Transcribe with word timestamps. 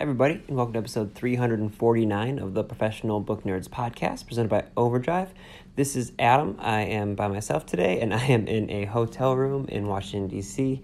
Everybody, 0.00 0.42
and 0.48 0.56
welcome 0.56 0.72
to 0.72 0.78
episode 0.78 1.14
349 1.14 2.38
of 2.38 2.54
the 2.54 2.64
Professional 2.64 3.20
Book 3.20 3.44
Nerds 3.44 3.68
podcast 3.68 4.26
presented 4.26 4.48
by 4.48 4.64
Overdrive. 4.74 5.28
This 5.76 5.94
is 5.94 6.12
Adam. 6.18 6.56
I 6.58 6.84
am 6.84 7.14
by 7.14 7.28
myself 7.28 7.66
today, 7.66 8.00
and 8.00 8.14
I 8.14 8.24
am 8.24 8.46
in 8.46 8.70
a 8.70 8.86
hotel 8.86 9.36
room 9.36 9.66
in 9.68 9.88
Washington, 9.88 10.28
D.C., 10.28 10.80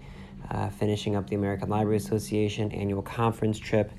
uh, 0.51 0.69
finishing 0.69 1.15
up 1.15 1.31
the 1.31 1.35
American 1.35 1.67
Library 1.67 1.97
Association 1.97 2.71
annual 2.71 3.01
conference 3.01 3.57
trip. 3.57 3.91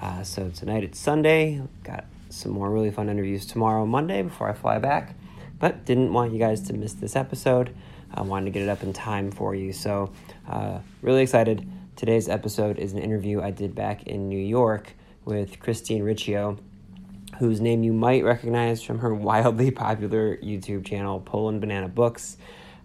Uh, 0.00 0.22
so 0.22 0.48
tonight 0.50 0.84
it's 0.84 1.00
Sunday. 1.00 1.60
Got 1.82 2.04
some 2.28 2.52
more 2.52 2.70
really 2.70 2.92
fun 2.92 3.08
interviews 3.08 3.46
tomorrow, 3.46 3.84
Monday, 3.86 4.22
before 4.22 4.48
I 4.48 4.52
fly 4.52 4.78
back. 4.78 5.16
But 5.58 5.84
didn't 5.84 6.12
want 6.12 6.32
you 6.32 6.38
guys 6.38 6.60
to 6.68 6.74
miss 6.74 6.92
this 6.92 7.16
episode. 7.16 7.74
I 8.14 8.22
wanted 8.22 8.44
to 8.44 8.50
get 8.52 8.62
it 8.62 8.68
up 8.68 8.84
in 8.84 8.92
time 8.92 9.32
for 9.32 9.52
you. 9.52 9.72
So, 9.72 10.12
uh, 10.48 10.78
really 11.02 11.22
excited. 11.22 11.68
Today's 12.00 12.30
episode 12.30 12.78
is 12.78 12.94
an 12.94 12.98
interview 12.98 13.42
I 13.42 13.50
did 13.50 13.74
back 13.74 14.04
in 14.04 14.30
New 14.30 14.40
York 14.40 14.94
with 15.26 15.60
Christine 15.60 16.02
Riccio, 16.02 16.56
whose 17.38 17.60
name 17.60 17.82
you 17.82 17.92
might 17.92 18.24
recognize 18.24 18.82
from 18.82 19.00
her 19.00 19.14
wildly 19.28 19.70
popular 19.70 20.38
YouTube 20.38 20.86
channel, 20.86 21.20
Poland 21.20 21.60
Banana 21.60 21.88
Books. 21.88 22.38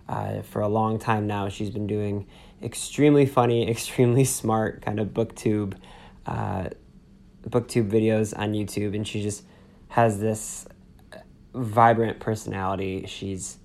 Uh, 0.09 0.41
for 0.41 0.61
a 0.61 0.67
long 0.67 0.99
time 0.99 1.27
now, 1.27 1.47
she's 1.47 1.69
been 1.69 1.87
doing 1.87 2.27
extremely 2.61 3.25
funny, 3.25 3.69
extremely 3.71 4.25
smart 4.25 4.81
kind 4.81 4.99
of 4.99 5.13
booktube, 5.13 5.75
uh, 6.25 6.67
booktube 7.47 7.89
videos 7.89 8.37
on 8.37 8.51
YouTube, 8.51 8.93
and 8.97 9.07
she 9.07 9.21
just 9.21 9.45
has 9.87 10.19
this 10.19 10.67
vibrant 11.53 12.19
personality. 12.19 13.05
She's 13.07 13.59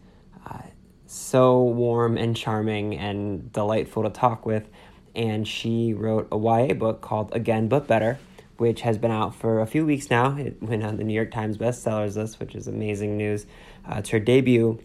uh, 0.48 0.62
so 1.07 1.61
warm 1.61 2.17
and 2.17 2.37
charming 2.37 2.97
and 2.97 3.53
delightful 3.53 4.05
to 4.05 4.11
talk 4.11 4.47
with 4.47 4.69
and 5.14 5.47
she 5.47 5.92
wrote 5.94 6.28
a 6.30 6.39
YA 6.39 6.75
book 6.75 7.00
called 7.00 7.30
Again 7.34 7.69
But 7.69 7.86
Better, 7.86 8.19
which 8.56 8.83
has 8.83 8.98
been 8.98 9.11
out 9.11 9.34
for 9.34 9.61
a 9.61 9.67
few 9.67 9.86
weeks 9.86 10.11
now. 10.11 10.36
It 10.36 10.62
went 10.62 10.84
on 10.84 10.97
the 10.97 11.05
New 11.05 11.14
York 11.14 11.30
Times 11.30 11.56
bestsellers 11.56 12.17
list, 12.17 12.41
which 12.41 12.55
is 12.55 12.67
amazing 12.67 13.17
news. 13.17 13.47
Uh, 13.89 13.97
it's 13.98 14.11
her 14.11 14.20
debut, 14.20 14.78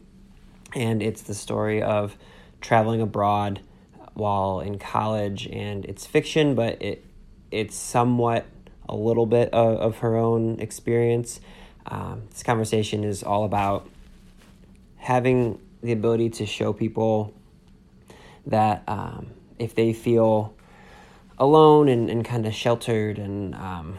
and 0.74 1.02
it's 1.02 1.22
the 1.24 1.34
story 1.34 1.82
of 1.82 2.18
traveling 2.62 3.02
abroad 3.02 3.60
while 4.14 4.62
in 4.62 4.80
college, 4.80 5.48
and 5.48 5.86
it's 5.86 6.06
fiction, 6.06 6.56
but 6.56 6.82
it 6.82 7.04
it's 7.52 7.76
somewhat 7.76 8.46
a 8.90 8.96
little 8.96 9.26
bit 9.26 9.54
of, 9.54 9.78
of 9.78 9.98
her 10.00 10.16
own 10.16 10.60
experience. 10.60 11.40
Um, 11.86 12.24
this 12.32 12.44
conversation 12.44 13.04
is 13.04 13.24
all 13.24 13.46
about 13.46 13.88
having 14.98 15.60
the 15.82 15.92
ability 15.92 16.30
to 16.32 16.46
show 16.46 16.74
people 16.74 17.34
that 18.48 18.84
um, 18.88 19.28
if 19.60 19.76
they 19.76 19.94
feel 19.94 20.56
alone 21.38 21.90
and, 21.90 22.10
and 22.10 22.24
kind 22.24 22.46
of 22.46 22.54
sheltered 22.54 23.18
and 23.18 23.56
um, 23.56 23.98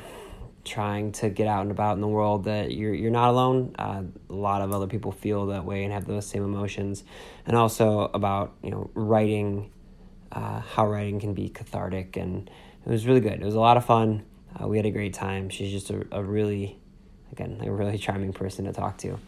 trying 0.65 1.12
to 1.12 1.31
get 1.31 1.47
out 1.47 1.62
and 1.62 1.71
about 1.71 1.94
in 1.94 2.00
the 2.00 2.09
world 2.09 2.44
that 2.44 2.72
you're 2.72 2.93
you're 2.93 3.11
not 3.11 3.31
alone. 3.31 3.75
Uh, 3.78 4.03
a 4.28 4.33
lot 4.33 4.62
of 4.62 4.72
other 4.72 4.87
people 4.87 5.12
feel 5.12 5.47
that 5.47 5.65
way 5.65 5.84
and 5.84 5.93
have 5.93 6.06
those 6.06 6.27
same 6.27 6.45
emotions, 6.45 7.05
and 7.47 7.56
also 7.56 8.11
about 8.12 8.55
you 8.62 8.71
know 8.71 8.91
writing, 8.95 9.71
uh, 10.33 10.61
how 10.61 10.87
writing 10.87 11.21
can 11.21 11.34
be 11.34 11.49
cathartic, 11.49 12.16
and 12.16 12.50
it 12.84 12.91
was 12.91 13.06
really 13.06 13.21
good. 13.21 13.41
It 13.41 13.45
was 13.45 13.55
a 13.55 13.61
lot 13.61 13.77
of 13.77 13.84
fun. 13.84 14.25
Uh, 14.59 14.66
we 14.66 14.77
had 14.77 14.87
a 14.87 14.91
great 14.91 15.15
time. 15.15 15.49
She's 15.49 15.71
just 15.71 15.91
a, 15.91 16.06
a 16.11 16.22
really, 16.22 16.78
again, 17.33 17.61
a 17.62 17.71
really 17.71 17.99
charming 17.99 18.33
person 18.33 18.65
to 18.65 18.72
talk 18.72 18.97
to. 18.99 19.19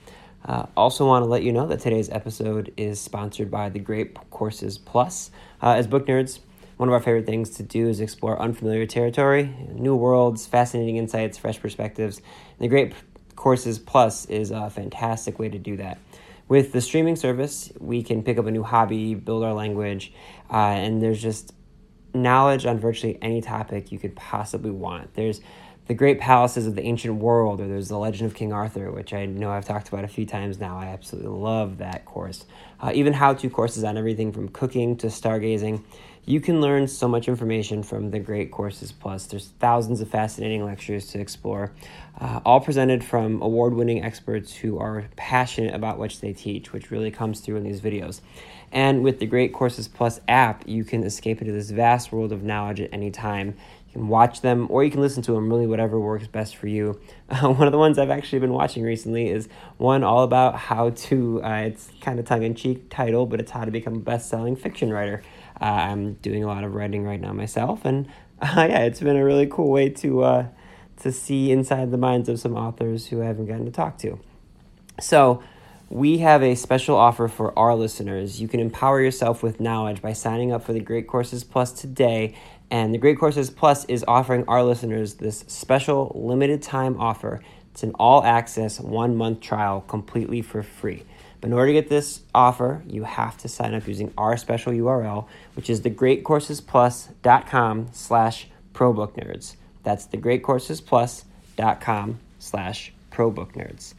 Uh, 0.45 0.67
also, 0.77 1.07
want 1.07 1.25
to 1.25 1.29
let 1.29 1.43
you 1.43 1.53
know 1.53 1.67
that 1.67 1.81
today's 1.81 2.09
episode 2.11 2.73
is 2.77 3.01
sponsored 3.01 3.51
by 3.51 3.69
the 3.69 3.79
Great 3.79 4.15
Courses 4.31 4.79
Plus. 4.79 5.31
Uh, 5.63 5.71
as 5.71 5.87
book 5.87 6.07
nerds, 6.07 6.41
one 6.79 6.89
of 6.89 6.93
our 6.93 7.01
favorite 7.01 7.27
things 7.27 7.51
to 7.51 7.63
do 7.63 7.89
is 7.89 8.01
explore 8.01 8.41
unfamiliar 8.41 8.87
territory, 8.87 9.53
new 9.73 9.97
worlds, 9.97 10.47
fascinating 10.47 10.97
insights, 10.97 11.37
fresh 11.37 11.61
perspectives. 11.61 12.19
And 12.19 12.61
the 12.61 12.69
Great 12.69 12.95
Courses 13.35 13.79
Plus 13.79 14.27
is 14.27 14.51
a 14.53 14.71
fantastic 14.71 15.39
way 15.39 15.49
to 15.49 15.59
do 15.59 15.77
that. 15.77 15.99
With 16.47 16.73
the 16.73 16.81
streaming 16.81 17.17
service, 17.17 17.73
we 17.79 18.03
can 18.03 18.23
pick 18.23 18.39
up 18.39 18.47
a 18.47 18.51
new 18.51 18.63
hobby, 18.63 19.15
build 19.15 19.45
our 19.45 19.53
language, 19.53 20.13
uh, 20.51 20.57
and 20.57 21.03
there's 21.03 21.21
just 21.21 21.53
knowledge 22.15 22.65
on 22.65 22.79
virtually 22.79 23.19
any 23.21 23.41
topic 23.41 23.93
you 23.93 23.99
could 23.99 24.17
possibly 24.17 24.71
want. 24.71 25.13
There's 25.15 25.41
the 25.89 25.95
great 25.95 26.21
palaces 26.21 26.67
of 26.67 26.75
the 26.75 26.83
ancient 26.83 27.15
world, 27.15 27.61
or 27.61 27.67
there's 27.67 27.89
the 27.89 27.99
legend 27.99 28.31
of 28.31 28.37
King 28.37 28.53
Arthur, 28.53 28.93
which 28.93 29.15
I 29.15 29.25
know 29.25 29.51
I've 29.51 29.65
talked 29.65 29.89
about 29.89 30.05
a 30.05 30.09
few 30.09 30.27
times 30.27 30.61
now. 30.61 30.79
I 30.79 30.89
absolutely 30.89 31.31
love 31.31 31.79
that 31.79 32.05
course. 32.05 32.45
Uh, 32.79 32.93
even 32.95 33.15
how 33.15 33.33
to 33.35 33.49
courses 33.49 33.85
on 33.85 33.97
everything 33.97 34.31
from 34.31 34.49
cooking 34.51 34.97
to 34.99 35.07
stargazing. 35.07 35.83
You 36.27 36.43
can 36.43 36.61
learn 36.61 36.87
so 36.89 37.09
much 37.09 37.27
information 37.27 37.83
from 37.83 38.11
the 38.11 38.19
Great 38.19 38.51
Courses 38.51 38.93
Plus. 38.93 39.25
There's 39.25 39.47
thousands 39.61 40.03
of 40.03 40.11
fascinating 40.11 40.63
lectures 40.63 41.07
to 41.13 41.21
explore, 41.21 41.73
uh, 42.21 42.41
all 42.45 42.61
presented 42.61 43.03
from 43.03 43.41
award 43.41 43.73
winning 43.73 44.05
experts 44.05 44.55
who 44.55 44.79
are 44.79 45.07
passionate 45.17 45.75
about 45.75 45.99
what 45.99 46.15
they 46.21 46.35
teach, 46.35 46.71
which 46.71 46.91
really 46.91 47.11
comes 47.11 47.41
through 47.41 47.57
in 47.57 47.65
these 47.65 47.81
videos. 47.81 48.21
And 48.71 49.03
with 49.03 49.21
the 49.21 49.27
Great 49.27 49.55
Courses 49.55 49.89
Plus 49.89 50.21
app, 50.29 50.69
you 50.69 50.85
can 50.85 51.03
escape 51.03 51.41
into 51.41 51.55
this 51.55 51.71
vast 51.71 52.13
world 52.13 52.31
of 52.31 52.43
knowledge 52.43 52.83
at 52.83 52.93
any 52.93 53.11
time 53.11 53.57
you 53.89 53.93
can 53.93 54.09
watch 54.09 54.43
them 54.43 54.67
or 54.71 54.85
you 54.85 54.91
can 54.91 55.01
listen 55.01 55.23
to 55.25 55.33
them, 55.33 55.49
really, 55.49 55.67
whatever 55.67 55.99
works 55.99 56.27
best 56.27 56.57
for 56.57 56.69
you. 56.69 57.01
Uh, 57.31 57.53
one 57.53 57.67
of 57.67 57.73
the 57.73 57.79
ones 57.79 57.99
I've 57.99 58.09
actually 58.09 58.39
been 58.39 58.55
watching 58.55 58.83
recently 58.83 59.29
is 59.29 59.51
one 59.77 60.03
all 60.03 60.23
about 60.23 60.57
how 60.57 60.89
to, 60.89 61.43
uh, 61.45 61.57
it's 61.67 61.91
kind 62.01 62.19
of 62.19 62.25
tongue 62.25 62.43
in 62.43 62.55
cheek 62.55 62.89
title, 62.89 63.27
but 63.27 63.39
it's 63.39 63.51
how 63.51 63.67
to 63.67 63.71
become 63.71 63.97
a 63.97 63.99
best 63.99 64.31
selling 64.31 64.57
fiction 64.57 64.91
writer. 64.91 65.23
Uh, 65.61 65.65
I'm 65.65 66.15
doing 66.15 66.43
a 66.43 66.47
lot 66.47 66.65
of 66.65 66.75
writing 66.75 67.05
right 67.05 67.21
now 67.21 67.35
myself, 67.35 67.85
and 67.85 68.07
yeah, 68.43 68.79
it's 68.79 69.01
been 69.01 69.17
a 69.17 69.25
really 69.25 69.47
cool 69.47 69.71
way 69.71 69.91
to, 69.91 70.23
uh, 70.23 70.47
to 71.01 71.13
see 71.13 71.53
inside 71.53 71.91
the 71.91 71.99
minds 71.99 72.31
of 72.31 72.41
some 72.41 72.57
authors 72.57 73.09
who 73.09 73.21
I 73.21 73.27
haven't 73.27 73.45
gotten 73.45 73.67
to 73.67 73.71
talk 73.71 73.99
to. 73.99 74.19
So, 74.99 75.43
we 75.91 76.19
have 76.19 76.43
a 76.43 76.55
special 76.55 76.97
offer 76.97 77.29
for 77.29 77.59
our 77.59 77.75
listeners. 77.75 78.43
You 78.43 78.49
can 78.49 78.61
empower 78.61 79.01
yourself 79.01 79.43
with 79.43 79.59
knowledge 79.59 80.03
by 80.03 80.13
signing 80.13 80.53
up 80.53 80.63
for 80.63 80.75
the 80.75 80.81
Great 80.81 81.07
Courses 81.07 81.45
Plus 81.45 81.73
today 81.73 82.35
and 82.71 82.93
the 82.93 82.99
Great 82.99 83.19
Courses 83.19 83.49
Plus 83.51 83.87
is 83.87 84.05
offering 84.07 84.45
our 84.47 84.63
listeners 84.63 85.15
this 85.15 85.43
special 85.47 86.13
limited 86.15 86.61
time 86.63 87.01
offer. 87.01 87.41
It's 87.73 87.83
an 87.83 87.93
all 87.99 88.23
access 88.25 88.79
one 88.79 89.17
month 89.17 89.41
trial 89.41 89.81
completely 89.83 90.43
for 90.43 90.63
free. 90.63 91.05
But 91.41 91.49
in 91.49 91.55
order 91.55 91.69
to 91.69 91.73
get 91.73 91.89
this 91.89 92.21
offer, 92.35 92.83
you 92.87 93.05
have 93.05 93.39
to 93.39 93.49
sign 93.49 93.73
up 93.75 93.89
using 93.89 94.13
our 94.19 94.37
special 94.37 94.73
URL, 94.73 95.27
which 95.55 95.71
is 95.71 95.81
thegreatcoursesplus.com 95.83 97.89
slash 97.93 98.49
probooknerds. 98.75 99.55
That's 99.85 100.09
thegreatcoursesplus.com 100.09 102.19
slash 102.39 102.93
probooknerds. 103.13 103.95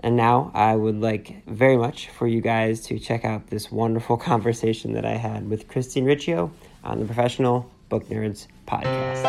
And 0.00 0.16
now 0.16 0.50
I 0.54 0.76
would 0.76 1.00
like 1.00 1.44
very 1.46 1.76
much 1.76 2.08
for 2.08 2.26
you 2.26 2.40
guys 2.40 2.80
to 2.86 2.98
check 2.98 3.24
out 3.24 3.48
this 3.48 3.70
wonderful 3.70 4.16
conversation 4.30 4.94
that 4.94 5.04
I 5.04 5.16
had 5.16 5.48
with 5.48 5.68
Christine 5.68 6.04
Riccio 6.04 6.50
on 6.86 7.00
the 7.00 7.04
Professional 7.04 7.68
Book 7.88 8.08
Nerds 8.08 8.46
podcast. 8.66 9.24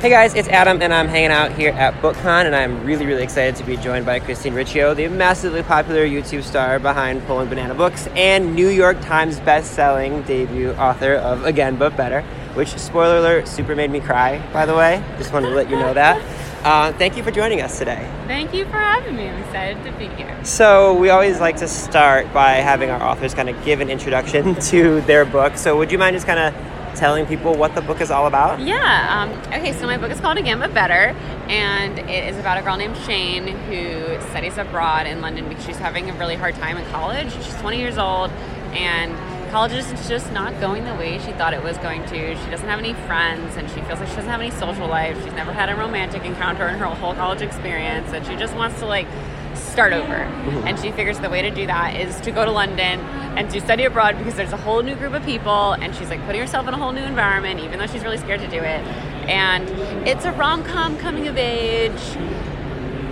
Hey 0.00 0.10
guys, 0.10 0.34
it's 0.34 0.48
Adam, 0.48 0.80
and 0.80 0.94
I'm 0.94 1.08
hanging 1.08 1.32
out 1.32 1.52
here 1.52 1.72
at 1.72 1.92
BookCon, 1.94 2.46
and 2.46 2.54
I'm 2.54 2.84
really, 2.84 3.04
really 3.04 3.22
excited 3.22 3.56
to 3.56 3.64
be 3.64 3.76
joined 3.76 4.06
by 4.06 4.20
Christine 4.20 4.54
Riccio, 4.54 4.94
the 4.94 5.08
massively 5.08 5.62
popular 5.62 6.06
YouTube 6.06 6.44
star 6.44 6.78
behind 6.78 7.22
Poland 7.24 7.50
Banana 7.50 7.74
Books 7.74 8.06
and 8.14 8.54
New 8.54 8.68
York 8.68 9.00
Times 9.00 9.40
best-selling 9.40 10.22
debut 10.22 10.70
author 10.74 11.14
of 11.14 11.44
Again 11.44 11.76
But 11.76 11.96
Better, 11.96 12.22
which, 12.54 12.76
spoiler 12.78 13.18
alert, 13.18 13.48
super 13.48 13.74
made 13.74 13.90
me 13.90 14.00
cry, 14.00 14.38
by 14.52 14.66
the 14.66 14.74
way. 14.74 15.02
Just 15.18 15.32
wanted 15.32 15.48
to 15.50 15.54
let 15.54 15.68
you 15.68 15.76
know 15.76 15.92
that. 15.94 16.37
Uh, 16.64 16.92
thank 16.94 17.16
you 17.16 17.22
for 17.22 17.30
joining 17.30 17.60
us 17.60 17.78
today. 17.78 18.10
Thank 18.26 18.52
you 18.52 18.64
for 18.64 18.72
having 18.72 19.16
me. 19.16 19.28
I'm 19.28 19.42
excited 19.44 19.84
to 19.84 19.92
be 19.92 20.08
here. 20.16 20.44
So, 20.44 20.94
we 20.94 21.08
always 21.10 21.40
like 21.40 21.56
to 21.58 21.68
start 21.68 22.32
by 22.34 22.54
having 22.54 22.90
our 22.90 23.00
authors 23.00 23.32
kind 23.32 23.48
of 23.48 23.64
give 23.64 23.80
an 23.80 23.90
introduction 23.90 24.54
to 24.62 25.00
their 25.02 25.24
book. 25.24 25.56
So, 25.56 25.76
would 25.78 25.92
you 25.92 25.98
mind 25.98 26.16
just 26.16 26.26
kind 26.26 26.40
of 26.40 26.54
telling 26.96 27.26
people 27.26 27.54
what 27.54 27.76
the 27.76 27.80
book 27.80 28.00
is 28.00 28.10
all 28.10 28.26
about? 28.26 28.58
Yeah. 28.58 29.22
Um, 29.22 29.52
okay, 29.52 29.72
so 29.72 29.86
my 29.86 29.96
book 29.96 30.10
is 30.10 30.20
called 30.20 30.36
Again 30.36 30.58
But 30.58 30.74
Better, 30.74 31.14
and 31.48 31.98
it 32.00 32.28
is 32.28 32.36
about 32.38 32.58
a 32.58 32.62
girl 32.62 32.76
named 32.76 32.96
Shane 32.98 33.46
who 33.46 34.20
studies 34.30 34.58
abroad 34.58 35.06
in 35.06 35.20
London 35.20 35.48
because 35.48 35.64
she's 35.64 35.78
having 35.78 36.10
a 36.10 36.12
really 36.14 36.34
hard 36.34 36.56
time 36.56 36.76
in 36.76 36.84
college. 36.90 37.32
She's 37.32 37.54
20 37.56 37.78
years 37.78 37.98
old, 37.98 38.30
and 38.72 39.12
college 39.48 39.72
is 39.72 40.08
just 40.08 40.30
not 40.32 40.58
going 40.60 40.84
the 40.84 40.94
way 40.94 41.18
she 41.18 41.32
thought 41.32 41.54
it 41.54 41.62
was 41.62 41.76
going 41.78 42.02
to. 42.06 42.36
She 42.36 42.50
doesn't 42.50 42.68
have 42.68 42.78
any 42.78 42.94
friends, 42.94 43.56
and 43.56 43.68
she 43.70 43.80
feels 43.82 44.00
like 44.00 44.08
she 44.08 44.16
doesn't 44.16 44.30
have 44.30 44.40
any 44.40 44.50
social 44.50 44.86
life. 44.86 45.16
She's 45.24 45.32
never 45.32 45.52
had 45.52 45.68
a 45.68 45.76
romantic 45.76 46.24
encounter 46.24 46.68
in 46.68 46.78
her 46.78 46.86
whole 46.86 47.14
college 47.14 47.42
experience, 47.42 48.12
and 48.12 48.26
she 48.26 48.36
just 48.36 48.54
wants 48.54 48.78
to 48.80 48.86
like 48.86 49.06
start 49.54 49.92
over. 49.92 50.06
Mm-hmm. 50.06 50.66
And 50.66 50.78
she 50.78 50.92
figures 50.92 51.18
the 51.18 51.30
way 51.30 51.42
to 51.42 51.50
do 51.50 51.66
that 51.66 51.96
is 51.96 52.20
to 52.22 52.30
go 52.30 52.44
to 52.44 52.50
London 52.50 53.00
and 53.36 53.50
to 53.50 53.60
study 53.60 53.84
abroad 53.84 54.18
because 54.18 54.34
there's 54.34 54.52
a 54.52 54.56
whole 54.56 54.82
new 54.82 54.94
group 54.94 55.14
of 55.14 55.24
people 55.24 55.72
and 55.72 55.94
she's 55.94 56.08
like 56.08 56.24
putting 56.26 56.40
herself 56.40 56.66
in 56.66 56.74
a 56.74 56.76
whole 56.76 56.92
new 56.92 57.02
environment 57.02 57.60
even 57.60 57.78
though 57.78 57.86
she's 57.86 58.02
really 58.02 58.18
scared 58.18 58.40
to 58.40 58.48
do 58.48 58.58
it. 58.58 58.84
And 59.28 59.68
it's 60.06 60.24
a 60.24 60.32
rom-com 60.32 60.96
coming 60.98 61.28
of 61.28 61.36
age 61.36 62.00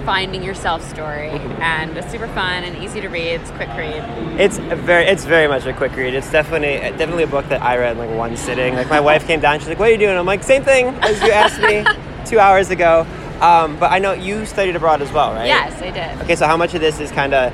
finding 0.06 0.42
yourself 0.42 0.82
story 0.88 1.28
mm-hmm. 1.28 1.62
and 1.62 1.96
it's 1.98 2.10
super 2.10 2.28
fun 2.28 2.64
and 2.64 2.82
easy 2.82 3.00
to 3.00 3.08
read 3.08 3.40
it's 3.40 3.50
a 3.50 3.54
quick 3.56 3.68
read 3.70 4.02
it's 4.40 4.56
very 4.56 5.04
it's 5.04 5.24
very 5.24 5.48
much 5.48 5.66
a 5.66 5.72
quick 5.74 5.94
read 5.96 6.14
it's 6.14 6.30
definitely 6.30 6.78
definitely 6.96 7.24
a 7.24 7.26
book 7.26 7.46
that 7.48 7.60
i 7.60 7.76
read 7.76 7.92
in 7.92 7.98
like 7.98 8.16
one 8.16 8.34
sitting 8.36 8.74
like 8.74 8.88
my 8.88 9.00
wife 9.00 9.26
came 9.26 9.40
down 9.40 9.58
she's 9.58 9.68
like 9.68 9.78
what 9.78 9.88
are 9.88 9.92
you 9.92 9.98
doing 9.98 10.16
i'm 10.16 10.24
like 10.24 10.42
same 10.42 10.62
thing 10.62 10.86
as 11.02 11.20
you 11.22 11.30
asked 11.30 11.60
me 11.60 11.84
two 12.24 12.38
hours 12.38 12.70
ago 12.70 13.04
um, 13.40 13.78
but 13.78 13.92
I 13.92 13.98
know 13.98 14.12
you 14.12 14.46
studied 14.46 14.76
abroad 14.76 15.02
as 15.02 15.12
well, 15.12 15.34
right? 15.34 15.46
Yes, 15.46 15.80
I 15.82 15.90
did. 15.90 16.22
Okay, 16.24 16.36
so 16.36 16.46
how 16.46 16.56
much 16.56 16.72
of 16.72 16.80
this 16.80 17.00
is 17.00 17.10
kind 17.10 17.34
of 17.34 17.52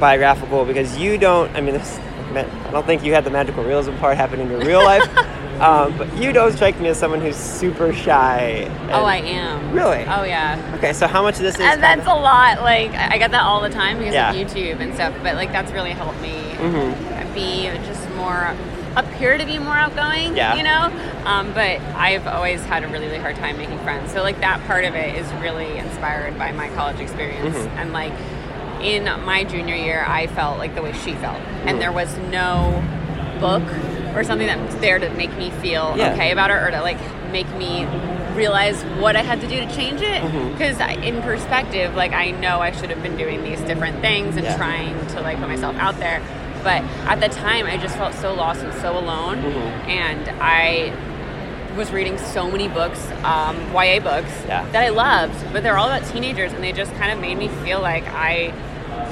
biographical? 0.00 0.64
Because 0.64 0.98
you 0.98 1.16
don't, 1.16 1.54
I 1.54 1.60
mean, 1.60 1.74
this, 1.74 1.98
I 2.34 2.70
don't 2.72 2.84
think 2.84 3.04
you 3.04 3.14
had 3.14 3.22
the 3.22 3.30
magical 3.30 3.62
realism 3.62 3.94
part 3.98 4.16
happen 4.16 4.40
in 4.40 4.50
your 4.50 4.64
real 4.64 4.82
life. 4.82 5.08
Um, 5.62 5.96
but 5.96 6.16
you 6.16 6.32
don't 6.32 6.52
strike 6.52 6.80
me 6.80 6.88
as 6.88 6.98
someone 6.98 7.20
who's 7.20 7.36
super 7.36 7.92
shy. 7.92 8.66
oh, 8.90 9.04
I 9.04 9.16
am. 9.18 9.72
Really? 9.72 10.02
Oh, 10.02 10.24
yeah. 10.24 10.74
Okay, 10.76 10.92
so 10.92 11.06
how 11.06 11.22
much 11.22 11.36
of 11.36 11.42
this 11.42 11.54
is? 11.54 11.60
And 11.60 11.82
that's 11.82 12.00
of... 12.02 12.08
a 12.08 12.14
lot. 12.14 12.60
Like 12.62 12.90
I 12.90 13.16
get 13.18 13.30
that 13.30 13.42
all 13.42 13.60
the 13.60 13.70
time 13.70 13.98
because 13.98 14.14
yeah. 14.14 14.32
of 14.32 14.36
YouTube 14.36 14.80
and 14.80 14.92
stuff. 14.94 15.14
But 15.22 15.36
like 15.36 15.52
that's 15.52 15.70
really 15.72 15.92
helped 15.92 16.20
me 16.20 16.32
mm-hmm. 16.32 17.34
be 17.34 17.64
just 17.86 18.08
more 18.14 18.56
appear 18.96 19.38
to 19.38 19.46
be 19.46 19.58
more 19.58 19.74
outgoing, 19.74 20.36
yeah. 20.36 20.54
you 20.54 20.62
know? 20.62 21.24
Um, 21.24 21.52
but 21.54 21.80
I've 21.96 22.26
always 22.26 22.62
had 22.64 22.84
a 22.84 22.88
really, 22.88 23.06
really 23.06 23.18
hard 23.18 23.36
time 23.36 23.56
making 23.56 23.78
friends. 23.80 24.12
So, 24.12 24.22
like, 24.22 24.40
that 24.40 24.60
part 24.66 24.84
of 24.84 24.94
it 24.94 25.14
is 25.14 25.30
really 25.34 25.78
inspired 25.78 26.36
by 26.38 26.52
my 26.52 26.68
college 26.70 27.00
experience. 27.00 27.56
Mm-hmm. 27.56 27.78
And, 27.78 27.92
like, 27.92 28.12
in 28.82 29.04
my 29.24 29.44
junior 29.44 29.76
year, 29.76 30.04
I 30.06 30.26
felt 30.26 30.58
like 30.58 30.74
the 30.74 30.82
way 30.82 30.92
she 30.92 31.14
felt. 31.14 31.38
Mm-hmm. 31.38 31.68
And 31.68 31.80
there 31.80 31.92
was 31.92 32.16
no 32.18 32.84
book 33.40 33.62
or 34.14 34.24
something 34.24 34.46
that 34.46 34.58
was 34.64 34.76
there 34.76 34.98
to 34.98 35.10
make 35.10 35.36
me 35.36 35.50
feel 35.50 35.94
yeah. 35.96 36.12
okay 36.12 36.32
about 36.32 36.50
it 36.50 36.54
or 36.54 36.70
to, 36.70 36.80
like, 36.80 36.98
make 37.30 37.48
me 37.56 37.86
realize 38.34 38.82
what 39.00 39.16
I 39.16 39.22
had 39.22 39.40
to 39.40 39.46
do 39.46 39.60
to 39.60 39.74
change 39.74 40.00
it. 40.02 40.22
Because 40.52 40.76
mm-hmm. 40.78 41.02
in 41.02 41.22
perspective, 41.22 41.94
like, 41.94 42.12
I 42.12 42.30
know 42.30 42.60
I 42.60 42.72
should 42.72 42.90
have 42.90 43.02
been 43.02 43.16
doing 43.16 43.42
these 43.42 43.60
different 43.60 44.00
things 44.00 44.36
and 44.36 44.44
yeah. 44.44 44.56
trying 44.56 45.06
to, 45.08 45.20
like, 45.20 45.38
put 45.38 45.48
myself 45.48 45.76
out 45.76 45.98
there 45.98 46.22
but 46.62 46.82
at 47.06 47.20
the 47.20 47.28
time, 47.28 47.66
I 47.66 47.76
just 47.76 47.96
felt 47.96 48.14
so 48.14 48.32
lost 48.32 48.62
and 48.62 48.72
so 48.80 48.96
alone. 48.96 49.38
Mm-hmm. 49.38 49.90
And 49.90 50.28
I 50.40 50.94
was 51.76 51.90
reading 51.90 52.18
so 52.18 52.50
many 52.50 52.68
books, 52.68 53.04
um, 53.24 53.56
YA 53.72 53.98
books, 54.00 54.30
yeah. 54.46 54.68
that 54.70 54.84
I 54.84 54.90
loved, 54.90 55.52
but 55.52 55.62
they're 55.62 55.78
all 55.78 55.88
about 55.88 56.06
teenagers, 56.10 56.52
and 56.52 56.62
they 56.62 56.72
just 56.72 56.92
kind 56.94 57.10
of 57.10 57.18
made 57.18 57.36
me 57.36 57.48
feel 57.48 57.80
like 57.80 58.04
I 58.08 58.52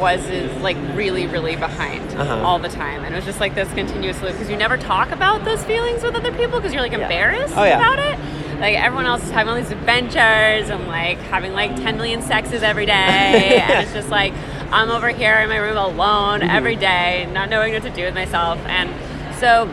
was 0.01 0.25
is 0.27 0.51
like 0.63 0.77
really, 0.95 1.27
really 1.27 1.57
behind 1.57 2.11
uh-huh. 2.13 2.43
all 2.43 2.59
the 2.59 2.69
time, 2.69 3.05
and 3.05 3.15
it 3.15 3.17
was 3.17 3.25
just 3.25 3.41
like 3.41 3.55
this 3.55 3.73
continuous 3.75 4.21
loop 4.23 4.33
because 4.33 4.49
you 4.49 4.57
never 4.57 4.77
talk 4.77 5.11
about 5.11 5.45
those 5.45 5.63
feelings 5.65 6.03
with 6.03 6.15
other 6.15 6.33
people 6.33 6.59
because 6.59 6.73
you're 6.73 6.83
like 6.83 6.93
embarrassed 6.93 7.55
yeah. 7.55 7.61
oh, 7.61 7.65
yeah. 7.65 7.77
about 7.77 7.99
it. 7.99 8.61
Like 8.61 8.77
everyone 8.77 9.07
else 9.07 9.23
is 9.23 9.31
having 9.31 9.51
all 9.51 9.57
these 9.57 9.71
adventures 9.71 10.69
and 10.69 10.87
like 10.87 11.19
having 11.19 11.53
like 11.53 11.75
10 11.77 11.97
million 11.97 12.23
sexes 12.23 12.63
every 12.63 12.87
day, 12.87 12.93
and 13.63 13.85
it's 13.85 13.93
just 13.93 14.09
like 14.09 14.33
I'm 14.73 14.91
over 14.91 15.09
here 15.09 15.37
in 15.37 15.49
my 15.49 15.57
room 15.57 15.77
alone 15.77 16.41
mm-hmm. 16.41 16.51
every 16.51 16.77
day, 16.77 17.29
not 17.33 17.51
knowing 17.51 17.73
what 17.73 17.83
to 17.83 17.91
do 17.91 18.05
with 18.05 18.15
myself. 18.15 18.59
And 18.67 18.91
so 19.37 19.69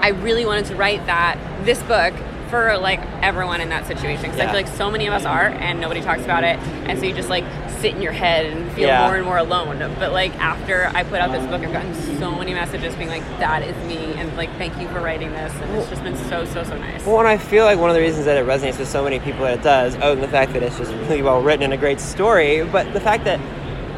I 0.00 0.08
really 0.08 0.44
wanted 0.44 0.66
to 0.66 0.76
write 0.76 1.06
that, 1.06 1.38
this 1.64 1.82
book, 1.84 2.14
for 2.52 2.76
like 2.76 3.00
everyone 3.22 3.62
in 3.62 3.70
that 3.70 3.86
situation 3.86 4.24
because 4.24 4.36
yeah. 4.36 4.44
I 4.44 4.46
feel 4.48 4.56
like 4.56 4.76
so 4.76 4.90
many 4.90 5.06
of 5.06 5.14
us 5.14 5.24
are 5.24 5.46
and 5.46 5.80
nobody 5.80 6.02
talks 6.02 6.22
about 6.22 6.44
it 6.44 6.58
and 6.86 6.98
so 6.98 7.06
you 7.06 7.14
just 7.14 7.30
like 7.30 7.44
sit 7.80 7.94
in 7.94 8.02
your 8.02 8.12
head 8.12 8.44
and 8.44 8.70
feel 8.72 8.88
yeah. 8.88 9.06
more 9.06 9.16
and 9.16 9.24
more 9.24 9.38
alone 9.38 9.78
but 9.98 10.12
like 10.12 10.34
after 10.36 10.88
I 10.88 11.02
put 11.02 11.18
out 11.18 11.32
this 11.32 11.46
book 11.46 11.62
I've 11.62 11.72
gotten 11.72 11.94
so 12.18 12.30
many 12.32 12.52
messages 12.52 12.94
being 12.96 13.08
like 13.08 13.22
that 13.38 13.62
is 13.62 13.74
me 13.88 14.12
and 14.20 14.36
like 14.36 14.50
thank 14.58 14.76
you 14.78 14.86
for 14.88 15.00
writing 15.00 15.30
this 15.30 15.50
and 15.50 15.74
it's 15.76 15.88
just 15.88 16.02
been 16.02 16.14
so 16.28 16.44
so 16.44 16.62
so 16.62 16.76
nice 16.76 17.06
well 17.06 17.20
and 17.20 17.26
I 17.26 17.38
feel 17.38 17.64
like 17.64 17.78
one 17.78 17.88
of 17.88 17.96
the 17.96 18.02
reasons 18.02 18.26
that 18.26 18.36
it 18.36 18.44
resonates 18.44 18.78
with 18.78 18.88
so 18.88 19.02
many 19.02 19.18
people 19.18 19.44
that 19.44 19.60
it 19.60 19.62
does 19.62 19.96
oh 20.02 20.12
and 20.12 20.22
the 20.22 20.28
fact 20.28 20.52
that 20.52 20.62
it's 20.62 20.76
just 20.76 20.92
really 20.92 21.22
well 21.22 21.40
written 21.40 21.62
and 21.62 21.72
a 21.72 21.78
great 21.78 22.00
story 22.00 22.64
but 22.64 22.92
the 22.92 23.00
fact 23.00 23.24
that 23.24 23.40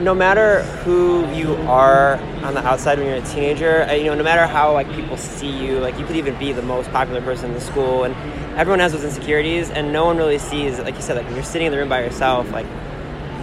no 0.00 0.14
matter 0.14 0.62
who 0.82 1.28
you 1.32 1.54
are 1.68 2.16
on 2.42 2.54
the 2.54 2.64
outside 2.66 2.98
when 2.98 3.06
you're 3.06 3.16
a 3.16 3.22
teenager, 3.22 3.84
uh, 3.84 3.92
you 3.92 4.06
know, 4.06 4.14
no 4.14 4.24
matter 4.24 4.44
how 4.44 4.72
like 4.72 4.90
people 4.92 5.16
see 5.16 5.48
you, 5.48 5.78
like 5.78 5.98
you 5.98 6.04
could 6.04 6.16
even 6.16 6.36
be 6.38 6.52
the 6.52 6.62
most 6.62 6.90
popular 6.90 7.20
person 7.22 7.50
in 7.50 7.54
the 7.54 7.60
school, 7.60 8.02
and 8.02 8.14
everyone 8.56 8.80
has 8.80 8.92
those 8.92 9.04
insecurities, 9.04 9.70
and 9.70 9.92
no 9.92 10.04
one 10.04 10.16
really 10.16 10.38
sees, 10.38 10.78
like 10.78 10.94
you 10.94 11.02
said, 11.02 11.16
like 11.16 11.26
when 11.26 11.34
you're 11.34 11.44
sitting 11.44 11.66
in 11.66 11.72
the 11.72 11.78
room 11.78 11.88
by 11.88 12.02
yourself, 12.02 12.50
like 12.52 12.66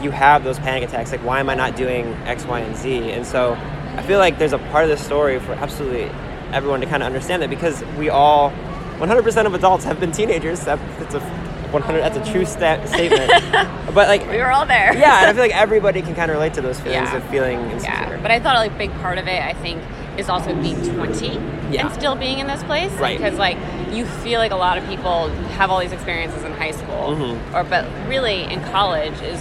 you 0.02 0.12
have 0.12 0.44
those 0.44 0.60
panic 0.60 0.84
attacks, 0.84 1.12
like 1.12 1.24
why 1.24 1.40
am 1.40 1.50
I 1.50 1.56
not 1.56 1.76
doing 1.76 2.08
X, 2.26 2.46
Y, 2.46 2.60
and 2.60 2.76
Z? 2.76 3.12
And 3.12 3.26
so 3.26 3.54
I 3.96 4.04
feel 4.04 4.20
like 4.20 4.40
there's 4.40 4.54
a 4.54 4.58
part 4.58 4.84
of 4.84 4.90
the 4.90 4.98
story 4.98 5.40
for 5.40 5.54
absolutely 5.54 6.04
everyone 6.52 6.82
to 6.82 6.88
kind 6.88 7.04
of 7.04 7.08
understand 7.08 7.42
that 7.42 7.50
because 7.50 7.84
we 7.98 8.10
all, 8.10 8.52
100% 8.98 9.46
of 9.46 9.54
adults 9.54 9.84
have 9.84 10.00
been 10.00 10.12
teenagers. 10.12 10.62
That, 10.62 10.80
it's 11.02 11.14
a 11.14 11.20
100 11.72 12.02
that's 12.02 12.18
a 12.18 12.32
true 12.32 12.46
sta- 12.46 12.86
statement 12.86 13.30
but 13.96 14.08
like 14.08 14.28
we 14.30 14.38
were 14.38 14.52
all 14.52 14.66
there 14.66 14.94
yeah 14.98 15.20
and 15.22 15.30
i 15.30 15.34
feel 15.34 15.42
like 15.42 15.56
everybody 15.56 16.02
can 16.02 16.14
kind 16.14 16.30
of 16.30 16.36
relate 16.36 16.54
to 16.54 16.62
those 16.62 16.80
feelings 16.82 17.10
yeah. 17.10 17.16
of 17.16 17.24
feeling 17.30 17.60
insecure 17.72 17.94
yeah 17.94 18.22
but 18.22 18.30
i 18.30 18.40
thought 18.40 18.56
like 18.56 18.72
a 18.72 18.78
big 18.78 18.92
part 18.96 19.18
of 19.18 19.26
it 19.28 19.42
i 19.42 19.54
think 19.54 19.82
is 20.18 20.30
also 20.30 20.54
being 20.62 20.82
20 20.96 21.28
yeah. 21.28 21.86
and 21.86 21.94
still 21.94 22.16
being 22.16 22.40
in 22.40 22.48
this 22.48 22.64
place 22.64 22.92
right 22.94 23.18
because 23.18 23.38
like 23.38 23.58
you 23.92 24.06
feel 24.06 24.40
like 24.40 24.52
a 24.52 24.56
lot 24.56 24.78
of 24.78 24.88
people 24.88 25.30
have 25.58 25.70
all 25.70 25.80
these 25.80 25.92
experiences 25.92 26.44
in 26.44 26.52
high 26.54 26.72
school 26.72 27.16
mm-hmm. 27.16 27.56
or 27.56 27.64
but 27.64 27.86
really 28.08 28.44
in 28.44 28.62
college 28.66 29.20
is 29.22 29.40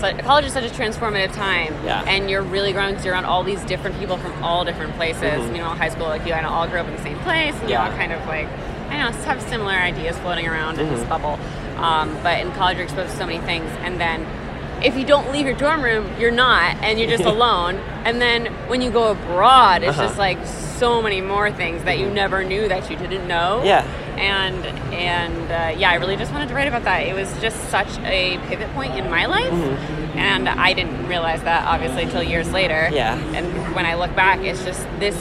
so, 0.00 0.16
college 0.18 0.44
is 0.44 0.52
such 0.52 0.64
a 0.64 0.72
transformative 0.74 1.32
time 1.32 1.74
yeah. 1.84 2.04
and 2.06 2.30
you're 2.30 2.42
really 2.42 2.72
growing 2.72 2.90
because 2.90 3.04
you're 3.04 3.14
around 3.14 3.24
all 3.24 3.42
these 3.42 3.62
different 3.64 3.98
people 3.98 4.16
from 4.16 4.32
all 4.44 4.64
different 4.64 4.94
places 4.94 5.22
mm-hmm. 5.22 5.54
you 5.54 5.60
know 5.60 5.68
high 5.68 5.88
school 5.88 6.06
like 6.06 6.24
you 6.24 6.32
kind 6.32 6.46
of 6.46 6.52
all 6.52 6.68
grew 6.68 6.78
up 6.78 6.86
in 6.86 6.94
the 6.94 7.02
same 7.02 7.18
place 7.20 7.54
and 7.60 7.70
yeah. 7.70 7.84
you 7.84 7.90
all 7.90 7.96
kind 7.96 8.12
of 8.12 8.24
like 8.26 8.48
I 8.90 8.96
know 8.96 9.10
have 9.10 9.42
similar 9.42 9.72
ideas 9.72 10.16
floating 10.18 10.46
around 10.46 10.76
mm-hmm. 10.76 10.86
in 10.86 10.90
this 10.90 11.00
mm-hmm. 11.00 11.10
bubble 11.10 11.38
um, 11.78 12.12
but 12.24 12.40
in 12.40 12.50
college, 12.52 12.76
you're 12.76 12.84
exposed 12.84 13.12
to 13.12 13.16
so 13.16 13.26
many 13.26 13.38
things. 13.38 13.70
And 13.82 14.00
then 14.00 14.26
if 14.82 14.96
you 14.96 15.04
don't 15.04 15.30
leave 15.32 15.46
your 15.46 15.56
dorm 15.56 15.82
room, 15.82 16.08
you're 16.18 16.30
not, 16.30 16.76
and 16.76 16.98
you're 16.98 17.08
just 17.08 17.24
alone. 17.36 17.76
And 18.04 18.20
then 18.20 18.46
when 18.68 18.82
you 18.82 18.90
go 18.90 19.10
abroad, 19.10 19.82
it's 19.82 19.90
uh-huh. 19.90 20.06
just 20.06 20.18
like 20.18 20.38
so 20.78 21.02
many 21.02 21.20
more 21.20 21.50
things 21.50 21.82
that 21.84 21.98
you 21.98 22.06
mm-hmm. 22.06 22.14
never 22.14 22.44
knew 22.44 22.68
that 22.68 22.88
you 22.90 22.96
didn't 22.96 23.26
know. 23.26 23.62
Yeah. 23.64 23.82
And 24.16 24.64
and 24.92 25.50
uh, 25.50 25.78
yeah, 25.78 25.90
I 25.90 25.94
really 25.94 26.16
just 26.16 26.32
wanted 26.32 26.48
to 26.48 26.54
write 26.54 26.68
about 26.68 26.84
that. 26.84 27.00
It 27.06 27.14
was 27.14 27.32
just 27.40 27.68
such 27.68 27.98
a 27.98 28.38
pivot 28.48 28.72
point 28.74 28.94
in 28.96 29.08
my 29.10 29.26
life, 29.26 29.52
mm-hmm. 29.52 30.18
and 30.18 30.48
I 30.48 30.72
didn't 30.72 31.06
realize 31.06 31.42
that 31.42 31.66
obviously 31.66 32.04
until 32.04 32.22
years 32.22 32.50
later. 32.52 32.88
Yeah. 32.92 33.16
And 33.34 33.74
when 33.74 33.86
I 33.86 33.94
look 33.94 34.14
back, 34.16 34.40
it's 34.40 34.64
just 34.64 34.82
this 34.98 35.16